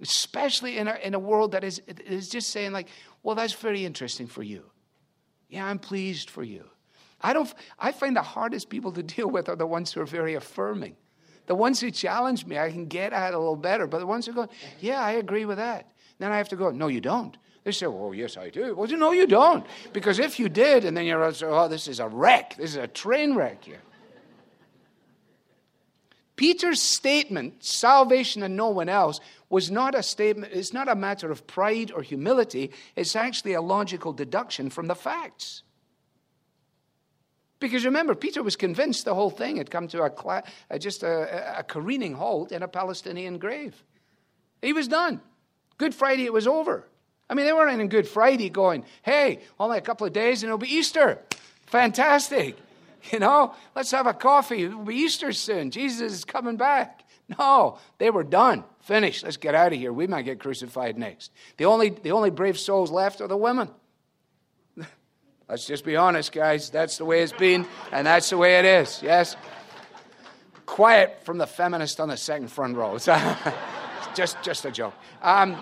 [0.00, 2.86] Especially in a, in a world that is, is just saying, like,
[3.24, 4.62] well, that's very interesting for you.
[5.50, 6.64] Yeah, I'm pleased for you.
[7.20, 10.06] I, don't, I find the hardest people to deal with are the ones who are
[10.06, 10.96] very affirming.
[11.46, 13.86] The ones who challenge me, I can get at a little better.
[13.86, 14.48] But the ones who go,
[14.80, 15.90] yeah, I agree with that.
[16.18, 17.36] Then I have to go, no, you don't.
[17.64, 18.74] They say, well, yes, I do.
[18.74, 19.66] Well, no, you don't.
[19.92, 22.56] Because if you did, and then you're, also, oh, this is a wreck.
[22.56, 23.80] This is a train wreck here.
[26.36, 29.20] Peter's statement, salvation and no one else,
[29.50, 32.70] was not a statement, it's not a matter of pride or humility.
[32.96, 35.64] It's actually a logical deduction from the facts.
[37.58, 40.40] Because remember, Peter was convinced the whole thing had come to a, uh,
[40.70, 43.74] a just a, a careening halt in a Palestinian grave.
[44.62, 45.20] He was done.
[45.76, 46.86] Good Friday, it was over.
[47.28, 50.48] I mean, they weren't in Good Friday going, hey, only a couple of days and
[50.48, 51.18] it'll be Easter.
[51.66, 52.56] Fantastic.
[53.12, 54.64] You know, let's have a coffee.
[54.64, 55.70] It'll be Easter soon.
[55.70, 57.02] Jesus is coming back.
[57.38, 58.64] No, they were done.
[58.80, 59.24] Finished.
[59.24, 59.92] Let's get out of here.
[59.92, 61.30] We might get crucified next.
[61.56, 63.70] The only, the only brave souls left are the women.
[65.48, 66.70] Let's just be honest, guys.
[66.70, 69.00] That's the way it's been, and that's the way it is.
[69.02, 69.36] Yes?
[70.66, 72.96] Quiet from the feminist on the second front row.
[72.96, 73.06] It's
[74.14, 74.94] just, just a joke.
[75.22, 75.56] Um,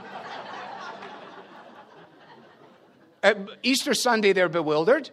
[3.62, 5.10] Easter Sunday, they're bewildered.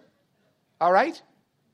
[0.79, 1.21] All right?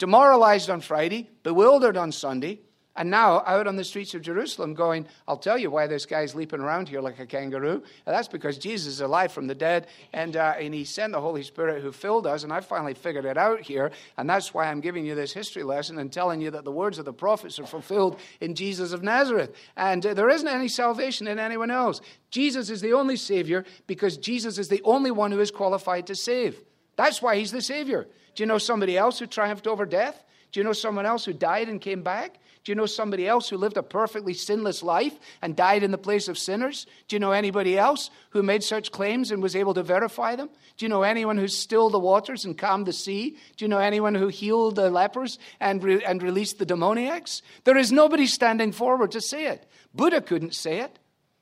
[0.01, 2.59] demoralized on Friday, bewildered on Sunday,
[2.95, 6.35] and now out on the streets of Jerusalem going, I'll tell you why this guy's
[6.35, 7.83] leaping around here like a kangaroo.
[8.05, 11.21] And that's because Jesus is alive from the dead, and, uh, and he sent the
[11.21, 13.91] Holy Spirit who filled us, and I finally figured it out here.
[14.17, 16.99] And that's why I'm giving you this history lesson and telling you that the words
[16.99, 19.55] of the prophets are fulfilled in Jesus of Nazareth.
[19.77, 22.01] And uh, there isn't any salvation in anyone else.
[22.29, 26.15] Jesus is the only Savior because Jesus is the only one who is qualified to
[26.15, 26.61] save.
[26.97, 28.07] That's why he's the Savior.
[28.35, 30.23] Do you know somebody else who triumphed over death?
[30.51, 32.39] Do you know someone else who died and came back?
[32.63, 35.97] Do you know somebody else who lived a perfectly sinless life and died in the
[35.97, 36.85] place of sinners?
[37.07, 40.49] Do you know anybody else who made such claims and was able to verify them?
[40.77, 43.37] Do you know anyone who stilled the waters and calmed the sea?
[43.57, 47.41] Do you know anyone who healed the lepers and, re- and released the demoniacs?
[47.63, 49.65] There is nobody standing forward to say it.
[49.95, 50.99] Buddha couldn't say it.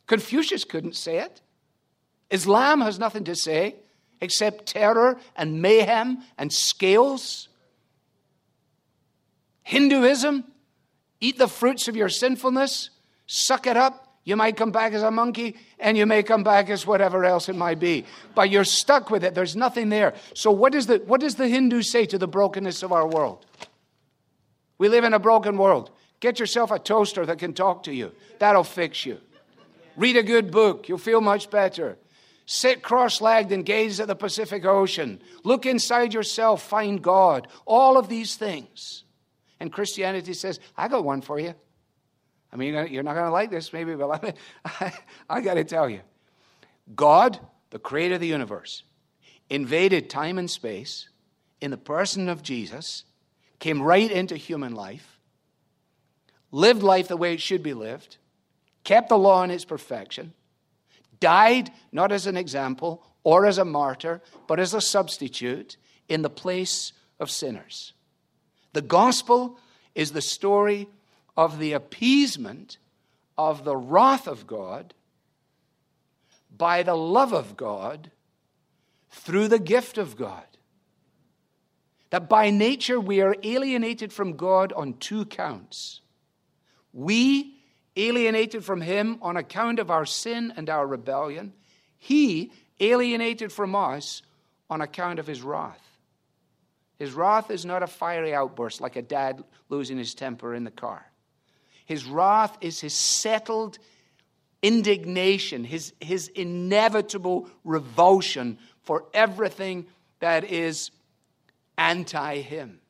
[0.07, 1.41] Confucius couldn't say it.
[2.29, 3.75] Islam has nothing to say
[4.21, 7.49] except terror and mayhem and scales?
[9.63, 10.45] Hinduism,
[11.21, 12.89] eat the fruits of your sinfulness,
[13.27, 14.05] suck it up.
[14.25, 17.49] You might come back as a monkey, and you may come back as whatever else
[17.49, 18.05] it might be.
[18.35, 19.33] But you're stuck with it.
[19.33, 20.13] There's nothing there.
[20.35, 23.45] So, what, is the, what does the Hindu say to the brokenness of our world?
[24.77, 25.89] We live in a broken world.
[26.19, 29.19] Get yourself a toaster that can talk to you, that'll fix you.
[29.95, 31.97] Read a good book, you'll feel much better.
[32.45, 35.21] Sit cross legged and gaze at the Pacific Ocean.
[35.43, 37.47] Look inside yourself, find God.
[37.65, 39.03] All of these things.
[39.59, 41.53] And Christianity says, I got one for you.
[42.51, 44.35] I mean, you're not going to like this, maybe, but
[44.65, 44.93] I,
[45.29, 46.01] I got to tell you.
[46.95, 47.39] God,
[47.69, 48.83] the creator of the universe,
[49.49, 51.09] invaded time and space
[51.61, 53.03] in the person of Jesus,
[53.59, 55.19] came right into human life,
[56.51, 58.17] lived life the way it should be lived,
[58.83, 60.33] kept the law in its perfection,
[61.19, 66.29] died not as an example or as a martyr, but as a substitute in the
[66.29, 67.93] place of sinners.
[68.73, 69.57] The gospel
[69.95, 70.87] is the story
[71.35, 72.77] of the appeasement
[73.37, 74.93] of the wrath of God
[76.55, 78.11] by the love of God
[79.11, 80.43] through the gift of God.
[82.09, 86.01] That by nature we are alienated from God on two counts.
[86.91, 87.55] We
[87.95, 91.53] alienated from him on account of our sin and our rebellion.
[91.97, 94.21] He alienated from us
[94.69, 95.88] on account of his wrath.
[96.99, 100.71] His wrath is not a fiery outburst like a dad losing his temper in the
[100.71, 101.09] car.
[101.85, 103.79] His wrath is his settled
[104.61, 109.87] indignation, his, his inevitable revulsion for everything
[110.19, 110.91] that is
[111.77, 112.81] anti him.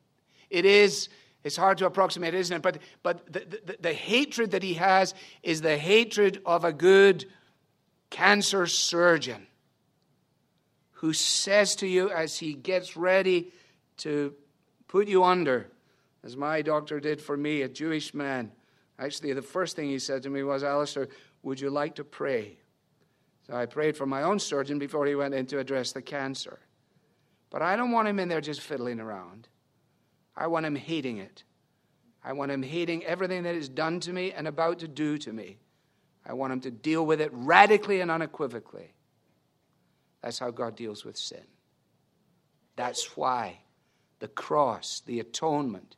[0.50, 1.08] It is
[1.42, 2.62] it's hard to approximate, isn't it?
[2.62, 7.24] But, but the, the, the, hatred that he has is the hatred of a good
[8.10, 9.46] cancer surgeon
[10.92, 13.52] who says to you as he gets ready
[14.00, 14.34] to
[14.88, 15.70] put you under,
[16.24, 18.52] as my doctor did for me, a Jewish man.
[18.98, 21.08] Actually, the first thing he said to me was, Alistair,
[21.42, 22.58] would you like to pray?
[23.46, 26.58] So I prayed for my own surgeon before he went in to address the cancer.
[27.50, 29.48] But I don't want him in there just fiddling around.
[30.36, 31.44] I want him hating it.
[32.22, 35.32] I want him hating everything that is done to me and about to do to
[35.32, 35.58] me.
[36.24, 38.92] I want him to deal with it radically and unequivocally.
[40.22, 41.42] That's how God deals with sin.
[42.76, 43.60] That's why
[44.20, 45.96] the cross, the atonement,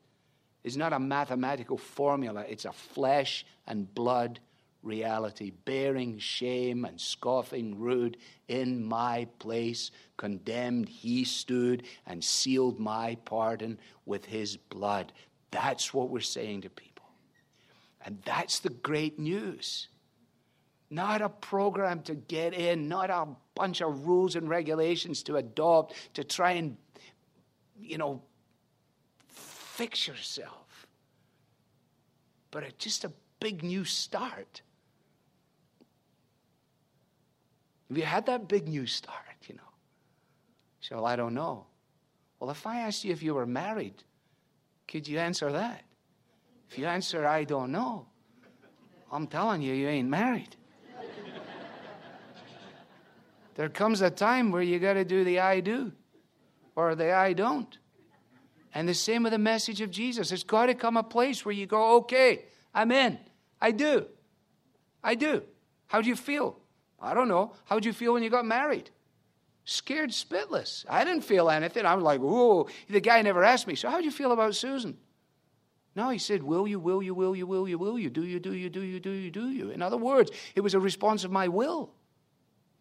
[0.64, 4.40] is not a mathematical formula, it's a flesh and blood
[4.82, 8.16] reality, bearing shame and scoffing rude
[8.48, 15.12] in my place, condemned, he stood and sealed my pardon with his blood.
[15.50, 17.06] That's what we're saying to people.
[18.04, 19.88] And that's the great news.
[20.90, 25.94] Not a program to get in, not a bunch of rules and regulations to adopt
[26.14, 26.76] to try and,
[27.82, 28.22] you know,
[29.26, 30.86] fix yourself,
[32.50, 34.62] but a, just a big new start.
[37.88, 39.60] Have you had that big new start, you know?
[40.80, 41.66] So, well, I don't know.
[42.38, 44.02] Well, if I asked you if you were married,
[44.88, 45.82] could you answer that?
[46.70, 48.06] If you answer, I don't know,
[49.10, 50.56] I'm telling you, you ain't married.
[53.54, 55.92] there comes a time where you got to do the I do
[56.76, 57.78] or the I don't.
[58.74, 60.30] And the same with the message of Jesus.
[60.30, 62.44] There's got to come a place where you go, okay,
[62.74, 63.18] I'm in.
[63.60, 64.06] I do.
[65.04, 65.42] I do.
[65.88, 66.58] How do you feel?
[67.00, 67.54] I don't know.
[67.64, 68.90] How did you feel when you got married?
[69.64, 70.84] Scared spitless.
[70.88, 71.84] I didn't feel anything.
[71.84, 72.68] I'm like, whoa.
[72.88, 74.96] The guy never asked me, so how do you feel about Susan?
[75.94, 78.40] No, he said, Will you, will you, will you, will you, will you, do you,
[78.40, 79.70] do you, do you, do you, do you.
[79.70, 81.90] In other words, it was a response of my will,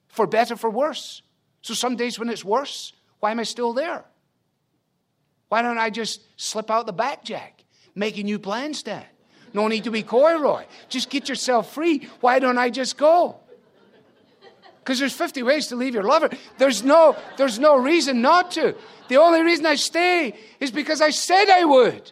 [0.07, 1.21] for better, for worse.
[1.61, 4.03] So some days when it's worse, why am I still there?
[5.47, 7.63] Why don't I just slip out the back jack,
[7.95, 9.05] make a new plan, Stan?
[9.53, 10.65] No need to be coy, Roy.
[10.89, 12.09] Just get yourself free.
[12.19, 13.37] Why don't I just go?
[14.79, 16.29] Because there's 50 ways to leave your lover.
[16.57, 18.75] There's no, there's no reason not to.
[19.07, 22.11] The only reason I stay is because I said I would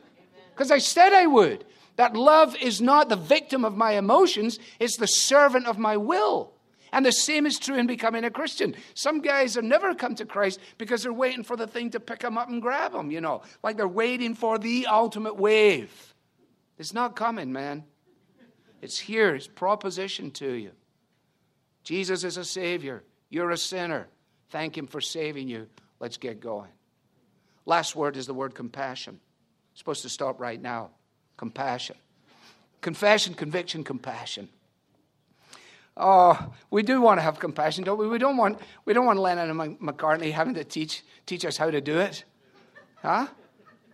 [0.59, 1.63] because I said I would.
[1.95, 6.51] That love is not the victim of my emotions, it's the servant of my will.
[6.91, 8.75] And the same is true in becoming a Christian.
[8.93, 12.19] Some guys have never come to Christ because they're waiting for the thing to pick
[12.19, 16.13] them up and grab them, you know, like they're waiting for the ultimate wave.
[16.77, 17.83] It's not coming, man.
[18.81, 20.71] It's here, it's proposition to you.
[21.83, 23.03] Jesus is a Savior.
[23.29, 24.07] You're a sinner.
[24.49, 25.67] Thank Him for saving you.
[25.99, 26.69] Let's get going.
[27.65, 29.19] Last word is the word compassion
[29.79, 30.89] supposed to stop right now.
[31.37, 31.95] Compassion.
[32.81, 34.49] Confession, conviction, compassion.
[36.01, 38.07] Oh, we do want to have compassion, don't we?
[38.07, 41.69] We don't want, we don't want Lennon and McCartney having to teach, teach us how
[41.69, 42.23] to do it.
[43.01, 43.27] Huh?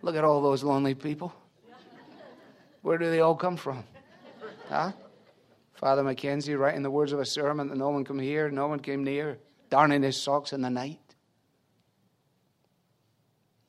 [0.02, 1.34] Look at all those lonely people.
[2.82, 3.82] Where do they all come from?
[4.68, 4.92] Huh?
[5.74, 8.78] Father McKenzie writing the words of a sermon that no one came here, no one
[8.78, 9.38] came near,
[9.68, 11.00] darning his socks in the night.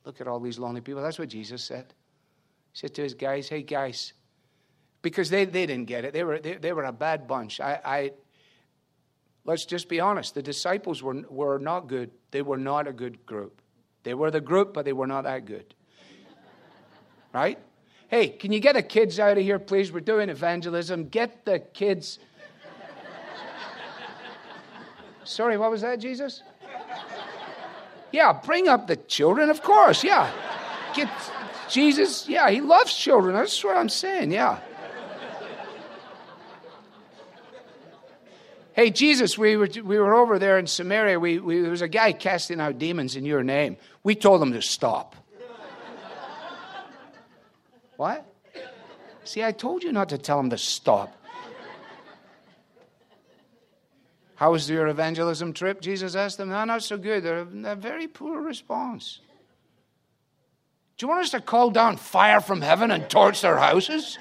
[0.04, 1.02] Look at all these lonely people.
[1.02, 1.92] That's what Jesus said
[2.72, 4.12] He said to his guys, hey, guys,
[5.02, 6.12] because they, they didn't get it.
[6.12, 7.60] They were, they, they were a bad bunch.
[7.60, 8.12] I, I,
[9.48, 10.34] let's just be honest.
[10.34, 12.10] The disciples were, were not good.
[12.32, 13.62] They were not a good group.
[14.02, 15.74] They were the group, but they were not that good.
[17.32, 17.58] Right?
[18.08, 19.92] Hey, can you get the kids out of here, please?
[19.92, 21.08] We're doing evangelism.
[21.08, 22.18] Get the kids.
[25.24, 26.42] Sorry, what was that, Jesus?
[28.10, 30.02] Yeah, bring up the children, of course.
[30.02, 30.30] Yeah.
[30.94, 31.10] Get,
[31.68, 33.34] Jesus, yeah, he loves children.
[33.34, 34.58] That's what I'm saying, yeah.
[38.78, 41.18] Hey, Jesus, we were, we were over there in Samaria.
[41.18, 43.76] We, we, there was a guy casting out demons in your name.
[44.04, 45.16] We told him to stop.
[47.96, 48.24] what?
[49.24, 51.12] See, I told you not to tell him to stop.
[54.36, 55.80] How was your evangelism trip?
[55.80, 56.50] Jesus asked them.
[56.50, 57.24] No, not so good.
[57.24, 59.18] They're, a very poor response.
[60.96, 64.20] Do you want us to call down fire from heaven and torch their houses?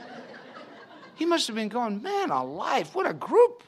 [1.14, 3.62] He must have been going, man alive, what a group.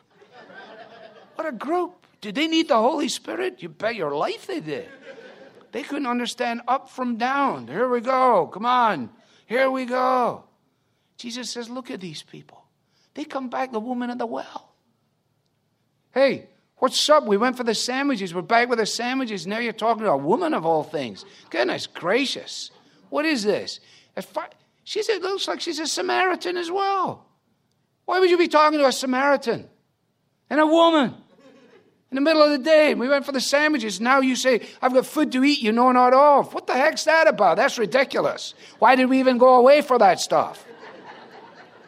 [1.40, 2.06] What a group.
[2.20, 3.64] Did they need the Holy Spirit?
[3.64, 4.90] You bet your life they did.
[5.72, 7.66] They couldn't understand up from down.
[7.66, 8.48] Here we go.
[8.48, 9.10] Come on.
[9.46, 10.44] Here we go.
[11.16, 12.66] Jesus says, Look at these people.
[13.14, 14.74] They come back, the woman at the well.
[16.14, 17.26] Hey, what's up?
[17.26, 18.36] We went for the sandwiches.
[18.36, 19.48] We're back with the sandwiches.
[19.48, 21.24] Now you're talking to a woman of all things.
[21.50, 22.70] Goodness gracious.
[23.10, 23.80] What is this?
[24.84, 27.28] She said, looks like she's a Samaritan as well.
[28.04, 29.70] Why would you be talking to a Samaritan
[30.50, 31.16] and a woman
[32.12, 32.92] in the middle of the day?
[32.92, 34.02] and We went for the sandwiches.
[34.02, 36.54] Now you say, I've got food to eat you know not of.
[36.54, 37.58] What the heck's that about?
[37.58, 38.56] That's ridiculous.
[38.80, 40.66] Why did we even go away for that stuff?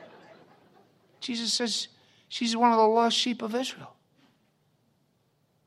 [1.20, 1.88] Jesus says,
[2.28, 3.94] She's one of the lost sheep of Israel.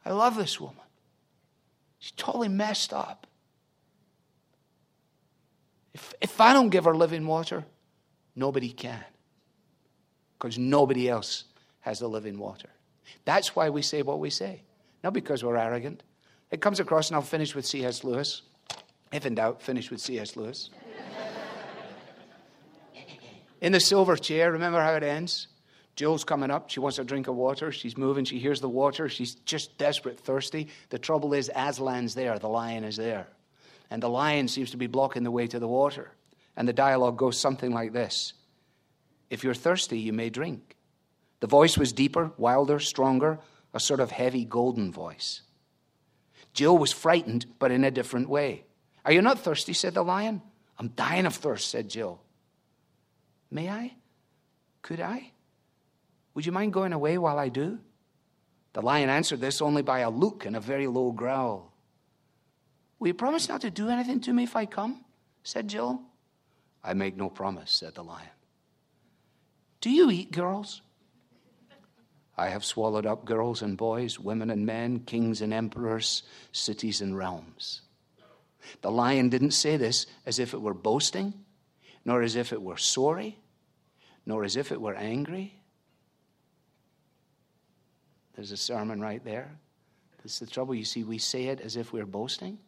[0.04, 0.76] I love this woman.
[1.98, 3.26] She's totally messed up.
[5.92, 7.64] If, if I don't give her living water,
[8.34, 9.04] nobody can.
[10.38, 11.44] Because nobody else
[11.80, 12.68] has the living water.
[13.24, 14.62] That's why we say what we say.
[15.02, 16.02] Not because we're arrogant.
[16.50, 18.04] It comes across, and I'll finish with C.S.
[18.04, 18.42] Lewis.
[19.12, 20.36] If in doubt, finish with C.S.
[20.36, 20.70] Lewis.
[23.60, 25.48] in the silver chair, remember how it ends?
[25.96, 26.70] Jill's coming up.
[26.70, 27.70] She wants a drink of water.
[27.70, 28.24] She's moving.
[28.24, 29.08] She hears the water.
[29.08, 30.68] She's just desperate, thirsty.
[30.88, 32.38] The trouble is, Aslan's there.
[32.38, 33.28] The lion is there
[33.90, 36.10] and the lion seems to be blocking the way to the water.
[36.56, 38.32] And the dialogue goes something like this
[39.30, 40.73] If you're thirsty, you may drink.
[41.44, 43.38] The voice was deeper, wilder, stronger,
[43.74, 45.42] a sort of heavy golden voice.
[46.54, 48.64] Jill was frightened, but in a different way.
[49.04, 49.74] Are you not thirsty?
[49.74, 50.40] said the lion.
[50.78, 52.22] I'm dying of thirst, said Jill.
[53.50, 53.92] May I?
[54.80, 55.32] Could I?
[56.32, 57.78] Would you mind going away while I do?
[58.72, 61.74] The lion answered this only by a look and a very low growl.
[62.98, 65.04] Will you promise not to do anything to me if I come?
[65.42, 66.00] said Jill.
[66.82, 68.30] I make no promise, said the lion.
[69.82, 70.80] Do you eat girls?
[72.36, 76.22] I have swallowed up girls and boys, women and men, kings and emperors,
[76.52, 77.82] cities and realms.
[78.80, 81.34] The lion didn't say this as if it were boasting,
[82.04, 83.38] nor as if it were sorry,
[84.26, 85.54] nor as if it were angry.
[88.34, 89.58] There's a sermon right there.
[90.18, 90.74] That's the trouble.
[90.74, 92.58] You see, we say it as if we're boasting,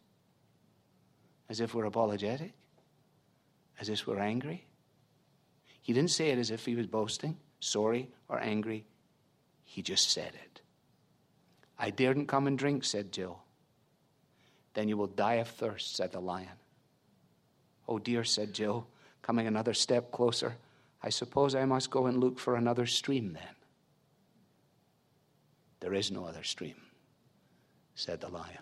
[1.49, 2.53] as if we're apologetic,
[3.79, 4.65] as if we're angry.
[5.81, 8.85] He didn't say it as if he was boasting, sorry, or angry.
[9.69, 10.61] He just said it.
[11.77, 13.43] I daren't come and drink, said Jill.
[14.73, 16.47] Then you will die of thirst, said the lion.
[17.87, 18.87] Oh dear, said Jill,
[19.21, 20.55] coming another step closer.
[21.03, 23.55] I suppose I must go and look for another stream then.
[25.81, 26.75] There is no other stream,
[27.93, 28.57] said the lion.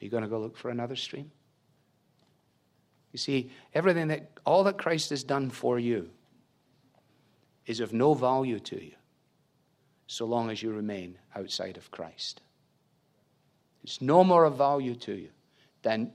[0.00, 1.32] Are you going to go look for another stream?
[3.12, 6.10] You see, everything that, all that Christ has done for you
[7.70, 8.96] is of no value to you
[10.08, 12.40] so long as you remain outside of Christ.
[13.84, 15.28] It's no more of value to you
[15.82, 16.10] than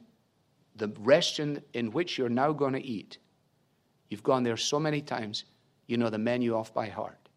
[0.75, 3.19] the restaurant in which you're now going to eat.
[4.09, 5.45] You've gone there so many times,
[5.87, 7.29] you know the menu off by heart.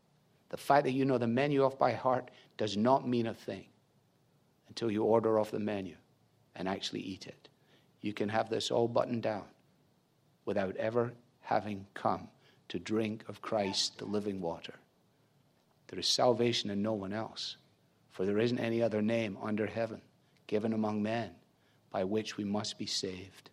[0.48, 3.66] The fact that you know the menu off by heart does not mean a thing
[4.66, 5.94] until you order off the menu
[6.56, 7.48] and actually eat it.
[8.00, 9.44] You can have this all buttoned down
[10.44, 12.26] without ever having come
[12.68, 14.74] to drink of Christ, the living water.
[15.88, 17.56] There is salvation in no one else,
[18.10, 20.00] for there isn't any other name under heaven
[20.46, 21.30] given among men
[21.90, 23.50] by which we must be saved.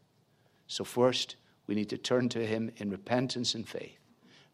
[0.68, 1.36] So, first,
[1.68, 4.00] we need to turn to Him in repentance and faith.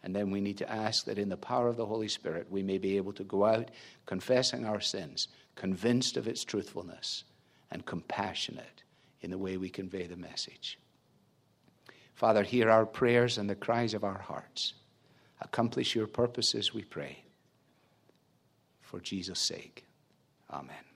[0.03, 2.63] And then we need to ask that in the power of the Holy Spirit, we
[2.63, 3.69] may be able to go out
[4.05, 7.23] confessing our sins, convinced of its truthfulness,
[7.69, 8.83] and compassionate
[9.21, 10.79] in the way we convey the message.
[12.21, 14.75] Father, hear our prayers and the cries of our hearts.
[15.41, 17.23] Accomplish your purposes, we pray.
[18.79, 19.85] For Jesus' sake.
[20.51, 20.90] Amen.